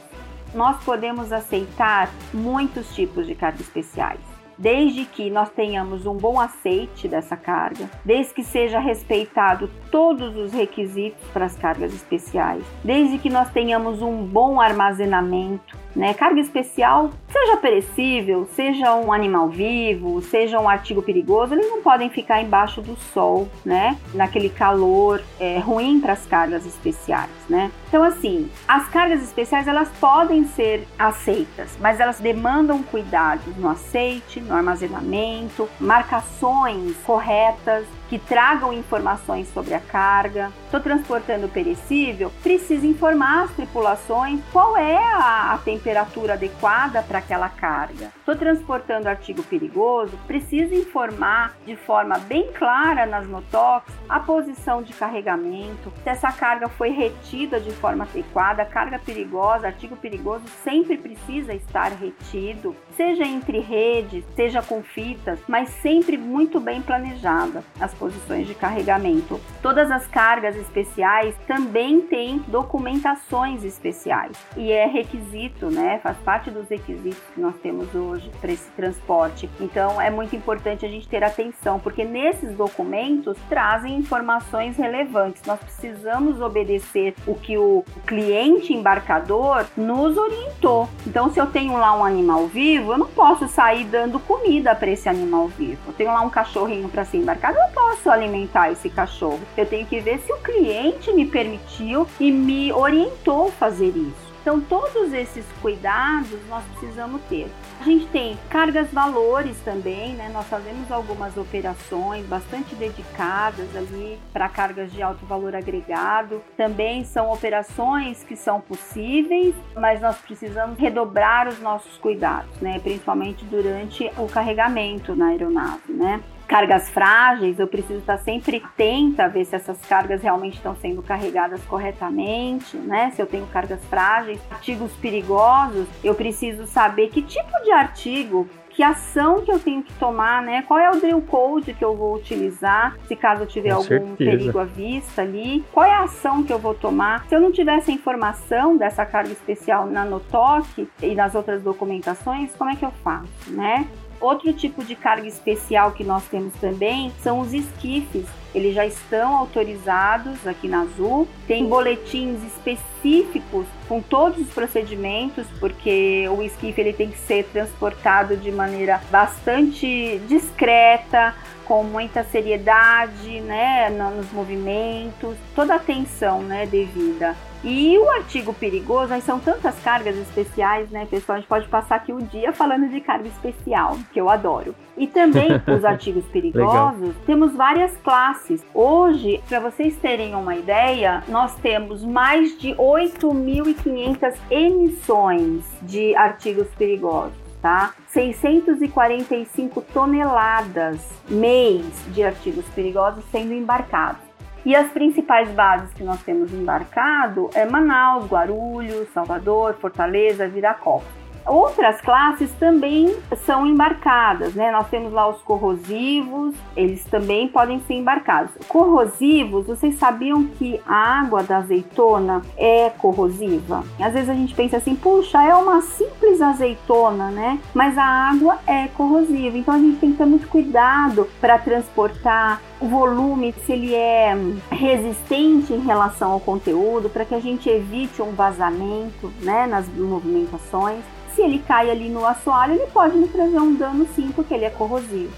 Nós 0.56 0.84
podemos 0.84 1.32
aceitar 1.32 2.10
muitos 2.34 2.94
tipos 2.96 3.28
de 3.28 3.36
cargas 3.36 3.62
especiais 3.62 4.20
desde 4.58 5.06
que 5.06 5.30
nós 5.30 5.50
tenhamos 5.50 6.06
um 6.06 6.16
bom 6.16 6.40
aceite 6.40 7.08
dessa 7.08 7.38
carga, 7.38 7.90
desde 8.04 8.34
que 8.34 8.44
seja 8.44 8.80
respeitado 8.80 9.70
todos 9.92 10.36
os 10.36 10.52
requisitos 10.52 11.22
para 11.32 11.46
as 11.46 11.56
cargas 11.56 11.94
especiais, 11.94 12.64
desde 12.84 13.20
que 13.20 13.30
nós 13.30 13.52
tenhamos 13.52 14.02
um 14.02 14.24
bom 14.24 14.60
armazenamento, 14.60 15.78
né? 15.96 16.14
Carga 16.14 16.40
especial, 16.40 17.12
seja 17.30 17.58
perecível, 17.58 18.48
seja 18.54 18.96
um 18.96 19.12
animal 19.12 19.50
vivo, 19.50 20.22
seja 20.22 20.60
um 20.60 20.70
artigo 20.70 21.02
perigoso, 21.02 21.54
eles 21.54 21.70
não 21.70 21.82
podem 21.82 22.10
ficar 22.10 22.42
embaixo 22.42 22.82
do 22.82 22.96
sol, 22.96 23.48
né? 23.66 23.98
Naquele 24.14 24.50
calor 24.50 25.22
é, 25.40 25.60
ruim 25.60 26.00
para 26.00 26.14
as 26.14 26.26
cargas 26.26 26.66
especiais, 26.66 27.30
né? 27.50 27.72
Então, 27.88 28.04
assim, 28.04 28.50
as 28.68 28.88
cargas 28.90 29.24
especiais 29.24 29.68
elas 29.68 29.90
podem 30.00 30.46
ser 30.46 30.88
aceitas, 31.00 31.78
mas 31.80 32.00
elas 32.00 32.20
demandam 32.20 32.84
cuidados 32.84 33.56
no 33.58 33.70
aceite, 33.70 34.40
no 34.42 34.54
armazenamento, 34.54 35.68
marcações 35.80 36.96
corretas, 37.06 37.86
que 38.10 38.20
tragam 38.20 38.74
informações 38.74 39.48
sobre 39.54 39.74
a 39.74 39.80
carga. 39.80 40.52
Estou 40.66 40.80
transportando 40.80 41.48
perecível, 41.48 42.32
precisa 42.42 42.86
informar 42.86 43.44
as 43.44 43.52
tripulações 43.52 44.40
qual 44.52 44.78
é 44.78 44.98
a, 44.98 45.54
a 45.54 45.58
temperatura 45.60 46.34
adequada 46.34 47.02
para 47.04 47.20
aquela 47.20 47.50
carga. 47.50 48.12
Estou 48.18 48.36
transportando 48.36 49.10
artigo 49.10 49.44
perigoso, 49.44 50.18
precisa 50.28 50.76
informar 50.76 51.56
de 51.66 51.76
forma 51.76 52.18
bem 52.20 52.52
clara 52.54 53.06
nas 53.06 53.28
notox 53.28 53.92
a 54.08 54.20
posição 54.20 54.82
de 54.82 54.94
carregamento, 54.94 55.92
se 56.04 56.10
essa 56.10 56.32
carga 56.32 56.68
foi 56.70 56.90
retida 56.90 57.60
de 57.60 57.72
forma 57.72 58.04
adequada, 58.06 58.66
carga 58.66 59.00
perigosa, 59.00 59.68
artigo 59.68 59.96
perigoso 59.96 60.44
sempre 60.64 60.98
precisa 60.98 61.54
estar 61.54 61.92
retido, 61.92 62.76
seja 62.96 63.26
entre 63.26 63.60
redes, 63.60 64.24
seja 64.36 64.62
com 64.62 64.82
fitas, 64.82 65.40
mas 65.48 65.70
sempre 65.70 66.18
muito 66.18 66.60
bem 66.60 66.82
planejada. 66.82 67.64
As 67.80 67.94
posições 68.00 68.48
de 68.48 68.56
carregamento. 68.56 69.40
Todas 69.62 69.92
as 69.92 70.08
cargas 70.08 70.56
especiais 70.56 71.36
também 71.48 72.02
têm 72.02 72.40
documentações 72.48 73.64
especiais 73.64 74.38
e 74.56 74.72
é 74.72 74.86
requisito, 74.86 75.70
né? 75.70 76.00
Faz 76.02 76.18
parte 76.18 76.50
dos 76.50 76.70
requisitos 76.70 77.22
que 77.34 77.42
nós 77.42 77.56
temos 77.58 77.94
hoje 77.94 78.32
para 78.40 78.52
esse 78.52 78.70
transporte. 78.72 79.50
Então 79.60 80.02
é 80.02 80.10
muito 80.10 80.36
importante 80.36 80.86
a 80.86 80.90
gente 80.90 81.08
ter 81.08 81.24
atenção, 81.24 81.80
porque 81.80 82.04
nesses 82.04 82.56
documentos 82.56 83.38
trazem 83.50 83.98
informações 83.98 84.78
relevantes. 84.78 85.42
Nós 85.46 85.60
precisamos 85.60 86.42
obedecer 86.42 87.14
o 87.26 87.36
que 87.36 87.58
o 87.58 87.84
cliente 88.06 88.74
embarcador 88.74 89.66
nos 89.76 90.18
orientou. 90.18 90.90
Então, 91.06 91.32
se 91.32 91.40
eu 91.40 91.48
tenho 91.48 91.74
lá 91.74 91.98
um 91.98 92.04
animal 92.04 92.48
vivo, 92.48 92.94
eu 92.94 92.98
não 92.98 93.08
posso 93.08 93.48
sair 93.48 93.86
dando 93.86 94.20
comida 94.20 94.76
para 94.76 94.90
esse 94.90 95.10
animal 95.10 95.48
vivo. 95.48 95.80
Eu 95.88 95.94
tenho 95.94 96.12
lá 96.12 96.22
um 96.22 96.30
cachorrinho 96.30 96.90
para 96.90 97.06
ser 97.06 97.18
embarcado, 97.18 97.58
eu 97.58 97.64
não 97.64 97.72
posso 97.72 97.87
posso 97.88 98.10
alimentar 98.10 98.72
esse 98.72 98.90
cachorro. 98.90 99.40
Eu 99.56 99.66
tenho 99.66 99.86
que 99.86 100.02
ver 100.02 100.20
se 100.20 100.32
o 100.34 100.38
cliente 100.40 101.14
me 101.14 101.26
permitiu 101.26 102.06
e 102.20 102.32
me 102.32 102.74
orientou 102.74 103.50
fazer 103.52 103.96
isso. 103.96 104.28
Então, 104.42 104.62
todos 104.62 105.12
esses 105.12 105.46
cuidados 105.62 106.40
nós 106.48 106.64
precisamos 106.72 107.22
ter. 107.24 107.50
A 107.82 107.84
gente 107.84 108.06
tem 108.08 108.38
cargas 108.50 108.90
valores 108.92 109.58
também, 109.60 110.14
né? 110.14 110.30
Nós 110.34 110.48
fazemos 110.48 110.90
algumas 110.90 111.36
operações 111.36 112.26
bastante 112.26 112.74
dedicadas 112.76 113.76
ali 113.76 114.18
para 114.32 114.48
cargas 114.48 114.90
de 114.92 115.02
alto 115.02 115.26
valor 115.26 115.54
agregado. 115.54 116.42
Também 116.56 117.04
são 117.04 117.30
operações 117.30 118.24
que 118.24 118.38
são 118.38 118.62
possíveis, 118.62 119.54
mas 119.76 120.00
nós 120.00 120.18
precisamos 120.18 120.80
redobrar 120.80 121.50
os 121.50 121.60
nossos 121.60 121.98
cuidados, 121.98 122.56
né? 122.62 122.80
Principalmente 122.80 123.44
durante 123.44 124.10
o 124.18 124.28
carregamento 124.28 125.14
na 125.14 125.28
aeronave, 125.28 125.92
né? 125.92 126.22
Cargas 126.48 126.90
frágeis, 126.90 127.60
eu 127.60 127.68
preciso 127.68 128.00
estar 128.00 128.18
sempre 128.18 128.64
atenta 128.64 129.26
a 129.26 129.28
ver 129.28 129.46
se 129.46 129.56
essas 129.56 129.80
cargas 129.86 130.22
realmente 130.22 130.56
estão 130.56 130.76
sendo 130.76 131.02
carregadas 131.04 131.62
corretamente, 131.66 132.78
né? 132.78 133.12
Se 133.16 133.22
eu 133.22 133.26
tenho 133.26 133.46
cargas 133.48 133.84
frágeis, 133.86 134.40
artigos 134.50 134.92
perigosos, 134.94 135.88
eu 136.04 136.16
preciso 136.16 136.66
saber 136.66 137.10
que 137.10 137.22
tipo 137.22 137.52
de 137.64 137.72
artigo 137.72 138.48
que 138.70 138.84
ação 138.84 139.42
que 139.42 139.52
eu 139.52 139.60
tenho 139.60 139.82
que 139.82 139.92
tomar, 139.96 140.44
né? 140.44 140.62
Qual 140.62 140.80
é 140.80 140.88
o 140.92 141.00
drill 141.00 141.20
code 141.24 141.74
que 141.74 141.84
eu 141.84 141.96
vou 141.96 142.16
utilizar, 142.16 142.96
se 143.08 143.16
caso 143.16 143.42
eu 143.42 143.48
tiver 143.48 143.72
Com 143.72 143.78
algum 143.78 143.88
certeza. 143.88 144.16
perigo 144.18 144.60
à 144.60 144.66
vista 144.66 145.24
ali? 145.24 145.66
Qual 145.74 145.84
é 145.84 145.96
a 145.96 146.04
ação 146.04 146.44
que 146.44 146.54
eu 146.54 146.60
vou 146.60 146.76
tomar? 146.76 147.26
Se 147.28 147.36
eu 147.36 147.42
não 147.42 147.52
tiver 147.52 147.76
essa 147.76 147.92
informação 147.92 148.78
dessa 148.78 149.04
carga 149.04 149.32
especial 149.32 149.88
na 149.88 150.06
NOTOC 150.06 150.88
e 151.02 151.16
nas 151.16 151.34
outras 151.34 151.64
documentações, 151.64 152.56
como 152.56 152.70
é 152.70 152.76
que 152.76 152.86
eu 152.86 152.92
faço, 153.04 153.50
né? 153.50 153.88
Outro 154.20 154.52
tipo 154.52 154.84
de 154.84 154.96
carga 154.96 155.28
especial 155.28 155.92
que 155.92 156.04
nós 156.04 156.24
temos 156.26 156.54
também 156.56 157.12
são 157.22 157.40
os 157.40 157.54
esquifes. 157.54 158.26
Eles 158.54 158.74
já 158.74 158.86
estão 158.86 159.36
autorizados 159.36 160.48
aqui 160.48 160.68
na 160.68 160.82
Azul. 160.82 161.28
Tem 161.48 161.68
boletins 161.68 162.42
específicos 162.44 163.68
com 163.88 164.02
todos 164.02 164.40
os 164.40 164.50
procedimentos, 164.54 165.46
porque 165.60 166.28
o 166.30 166.42
esquife 166.42 166.82
ele 166.82 166.94
tem 166.94 167.10
que 167.10 167.18
ser 167.20 167.46
transportado 167.54 168.36
de 168.36 168.52
maneira 168.52 169.00
bastante 169.12 170.20
discreta, 170.28 171.36
com 171.66 171.84
muita 171.84 172.24
seriedade, 172.24 173.42
né, 173.42 173.90
nos 173.90 174.32
movimentos, 174.32 175.36
toda 175.54 175.74
a 175.74 175.76
atenção, 175.78 176.42
né, 176.42 176.66
devida. 176.66 177.36
E 177.64 177.98
o 177.98 178.10
artigo 178.12 178.54
perigoso, 178.54 179.14
aí 179.14 179.22
são 179.22 179.40
tantas 179.40 179.78
cargas 179.80 180.16
especiais, 180.18 180.90
né, 180.92 181.08
pessoal? 181.10 181.38
A 181.38 181.40
gente 181.40 181.50
pode 181.50 181.68
passar 181.68 181.96
aqui 181.96 182.14
o 182.14 182.22
dia 182.22 182.54
falando 182.54 182.88
de 182.90 183.02
carga 183.02 183.28
especial, 183.28 183.98
que 184.14 184.20
eu 184.20 184.30
adoro. 184.30 184.76
E 184.96 185.08
também 185.08 185.50
os 185.68 185.84
artigos 185.84 186.26
perigosos, 186.26 187.16
temos 187.26 187.54
várias 187.56 187.96
classes. 187.98 188.66
Hoje, 188.74 189.42
para 189.50 189.60
vocês 189.60 189.96
terem 189.98 190.36
uma 190.36 190.56
ideia, 190.56 191.24
nós 191.28 191.56
temos 191.56 192.04
mais 192.04 192.58
de 192.60 192.74
8.500 192.76 194.36
emissões 194.50 195.64
de 195.82 196.16
artigos 196.16 196.68
perigosos. 196.78 197.48
Tá? 197.60 197.96
645 198.10 199.82
toneladas 199.92 201.02
mês 201.28 201.84
de 202.14 202.24
artigos 202.24 202.64
perigosos 202.76 203.24
sendo 203.32 203.52
embarcados. 203.52 204.27
E 204.68 204.76
as 204.76 204.92
principais 204.92 205.50
bases 205.52 205.94
que 205.94 206.04
nós 206.04 206.22
temos 206.24 206.52
embarcado 206.52 207.50
é 207.56 207.66
Manaus, 207.66 208.30
Guarulhos, 208.30 209.08
Salvador, 209.14 209.76
Fortaleza, 209.76 210.46
Viracopos. 210.46 211.27
Outras 211.48 212.02
classes 212.02 212.52
também 212.60 213.16
são 213.46 213.66
embarcadas, 213.66 214.54
né? 214.54 214.72
Nós 214.72 214.88
temos 214.90 215.14
lá 215.14 215.28
os 215.28 215.42
corrosivos, 215.42 216.54
eles 216.76 217.06
também 217.06 217.48
podem 217.48 217.80
ser 217.82 217.94
embarcados. 217.94 218.52
Corrosivos, 218.68 219.66
vocês 219.66 219.96
sabiam 219.96 220.46
que 220.46 220.80
a 220.86 221.22
água 221.22 221.44
da 221.44 221.58
azeitona 221.58 222.42
é 222.58 222.90
corrosiva? 222.90 223.84
Às 224.00 224.14
vezes 224.14 224.30
a 224.30 224.34
gente 224.34 224.54
pensa 224.54 224.78
assim, 224.78 224.96
puxa, 224.96 225.42
é 225.42 225.56
uma 225.56 225.82
simples 225.82 226.42
azeitona, 226.42 227.30
né? 227.30 227.60
Mas 227.74 227.98
a 227.98 228.04
água 228.04 228.58
é 228.68 228.88
corrosiva, 228.90 229.58
então 229.58 229.74
a 229.74 229.80
gente 229.80 230.00
tem 230.00 230.12
que 230.12 230.18
ter 230.18 230.26
muito 230.26 230.48
cuidado 230.48 231.28
para 231.40 231.58
transportar 231.58 232.62
o 232.80 232.88
volume, 232.88 233.54
se 233.66 233.72
ele 233.72 233.96
é 233.96 234.36
resistente 234.70 235.74
em 235.74 235.80
relação 235.80 236.32
ao 236.32 236.40
conteúdo, 236.40 237.10
para 237.10 237.26
que 237.26 237.34
a 237.34 237.40
gente 237.40 237.68
evite 237.70 238.22
um 238.22 238.32
vazamento 238.34 239.32
né, 239.42 239.66
nas 239.66 239.88
movimentações. 239.88 241.04
Se 241.38 241.44
ele 241.44 241.60
cai 241.60 241.92
ali 241.92 242.10
no 242.10 242.26
assoalho, 242.26 242.74
ele 242.74 242.88
pode 242.88 243.16
me 243.16 243.28
trazer 243.28 243.60
um 243.60 243.76
dano 243.76 244.08
sim, 244.16 244.32
porque 244.32 244.56
ele 244.56 244.66
é 244.66 244.72
corrosivo. 244.72 245.32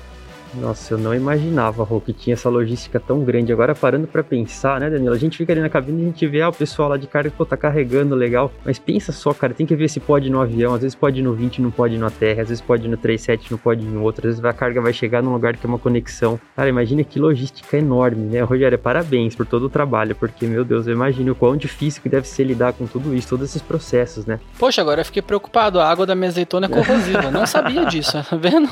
Nossa, 0.53 0.93
eu 0.93 0.97
não 0.97 1.13
imaginava, 1.13 1.83
Rô, 1.83 2.01
que 2.01 2.11
tinha 2.11 2.33
essa 2.33 2.49
logística 2.49 2.99
tão 2.99 3.23
grande. 3.23 3.51
Agora, 3.51 3.75
parando 3.75 4.07
para 4.07 4.23
pensar, 4.23 4.79
né, 4.79 4.89
Danilo? 4.89 5.13
A 5.13 5.17
gente 5.17 5.37
fica 5.37 5.53
ali 5.53 5.61
na 5.61 5.69
cabine 5.69 6.01
e 6.01 6.03
a 6.03 6.07
gente 6.07 6.27
vê, 6.27 6.41
ah, 6.41 6.49
o 6.49 6.53
pessoal 6.53 6.89
lá 6.89 6.97
de 6.97 7.07
carga, 7.07 7.31
pô, 7.35 7.45
tá 7.45 7.55
carregando 7.55 8.15
legal. 8.15 8.51
Mas 8.65 8.79
pensa 8.79 9.11
só, 9.11 9.33
cara, 9.33 9.53
tem 9.53 9.65
que 9.65 9.75
ver 9.75 9.89
se 9.89 9.99
pode 9.99 10.27
ir 10.27 10.29
no 10.29 10.41
avião. 10.41 10.73
Às 10.73 10.81
vezes 10.81 10.95
pode 10.95 11.19
ir 11.19 11.23
no 11.23 11.33
20 11.33 11.61
não 11.61 11.71
pode 11.71 11.95
ir 11.95 11.99
na 11.99 12.09
terra. 12.09 12.41
Às 12.41 12.49
vezes 12.49 12.61
pode 12.61 12.85
ir 12.85 12.89
no 12.89 12.97
37 12.97 13.51
não 13.51 13.57
pode 13.57 13.85
ir 13.85 13.89
em 13.89 13.97
outro. 13.97 14.27
Às 14.27 14.35
vezes 14.35 14.45
a 14.45 14.53
carga 14.53 14.81
vai 14.81 14.93
chegar 14.93 15.21
num 15.21 15.33
lugar 15.33 15.55
que 15.55 15.65
é 15.65 15.69
uma 15.69 15.79
conexão. 15.79 16.39
Cara, 16.55 16.69
imagina 16.69 17.03
que 17.03 17.19
logística 17.19 17.77
enorme, 17.77 18.25
né? 18.25 18.41
Rogério, 18.41 18.77
parabéns 18.77 19.35
por 19.35 19.45
todo 19.45 19.63
o 19.63 19.69
trabalho, 19.69 20.15
porque, 20.15 20.47
meu 20.47 20.65
Deus, 20.65 20.87
eu 20.87 20.93
imagino 20.93 21.33
o 21.33 21.35
quão 21.35 21.55
difícil 21.55 22.01
que 22.01 22.09
deve 22.09 22.27
ser 22.27 22.43
lidar 22.43 22.73
com 22.73 22.87
tudo 22.87 23.13
isso, 23.15 23.29
todos 23.29 23.49
esses 23.49 23.61
processos, 23.61 24.25
né? 24.25 24.39
Poxa, 24.57 24.81
agora 24.81 25.01
eu 25.01 25.05
fiquei 25.05 25.21
preocupado. 25.21 25.79
A 25.79 25.89
água 25.89 26.05
da 26.05 26.15
minha 26.15 26.29
azeitona 26.29 26.65
é 26.65 26.69
corrosiva. 26.69 27.29
não 27.31 27.45
sabia 27.45 27.85
disso, 27.85 28.13
tá 28.29 28.35
vendo? 28.35 28.69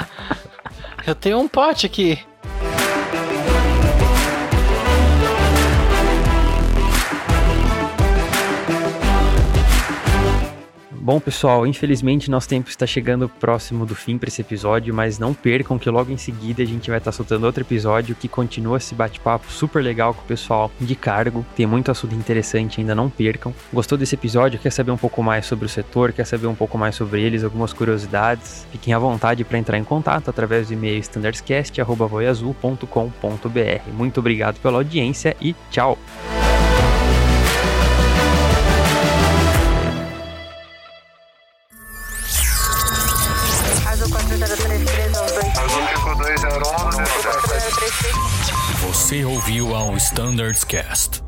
Eu 1.08 1.16
tenho 1.16 1.40
um 1.40 1.48
pote 1.48 1.86
aqui. 1.86 2.20
Bom, 11.08 11.22
pessoal, 11.22 11.66
infelizmente 11.66 12.30
nosso 12.30 12.50
tempo 12.50 12.70
está 12.70 12.86
chegando 12.86 13.30
próximo 13.30 13.86
do 13.86 13.96
fim 13.96 14.18
para 14.18 14.28
esse 14.28 14.42
episódio, 14.42 14.94
mas 14.94 15.18
não 15.18 15.34
percam 15.34 15.80
que 15.80 15.90
logo 15.90 16.12
em 16.12 16.18
seguida 16.18 16.62
a 16.62 16.66
gente 16.66 16.90
vai 16.90 16.98
estar 16.98 17.14
soltando 17.14 17.46
outro 17.46 17.64
episódio 17.64 18.14
que 18.14 18.28
continua 18.28 18.76
esse 18.76 18.94
bate-papo 18.94 19.50
super 19.50 19.82
legal 19.82 20.14
com 20.14 20.22
o 20.22 20.26
pessoal 20.26 20.70
de 20.82 20.98
cargo. 20.98 21.46
Tem 21.56 21.66
muito 21.66 21.90
assunto 21.90 22.14
interessante, 22.14 22.82
ainda 22.82 22.94
não 22.94 23.10
percam. 23.10 23.54
Gostou 23.72 23.98
desse 23.98 24.16
episódio? 24.16 24.60
Quer 24.60 24.70
saber 24.70 24.92
um 24.92 24.98
pouco 24.98 25.24
mais 25.24 25.46
sobre 25.46 25.66
o 25.66 25.70
setor? 25.70 26.12
Quer 26.12 26.26
saber 26.26 26.48
um 26.48 26.56
pouco 26.56 26.78
mais 26.78 26.96
sobre 26.96 27.22
eles? 27.22 27.42
Algumas 27.42 27.72
curiosidades? 27.72 28.68
Fiquem 28.74 28.94
à 28.94 29.00
vontade 29.00 29.46
para 29.46 29.58
entrar 29.58 29.78
em 29.78 29.86
contato 29.86 30.30
através 30.30 30.68
do 30.68 30.74
e-mail 30.74 31.00
standardscast.voiazul.com.br. 31.00 33.92
Muito 33.94 34.20
obrigado 34.20 34.60
pela 34.60 34.80
audiência 34.80 35.38
e 35.40 35.56
tchau! 35.72 35.98
Ouviu 49.48 49.74
ao 49.74 49.96
Standards 49.96 50.66
Cast. 50.66 51.27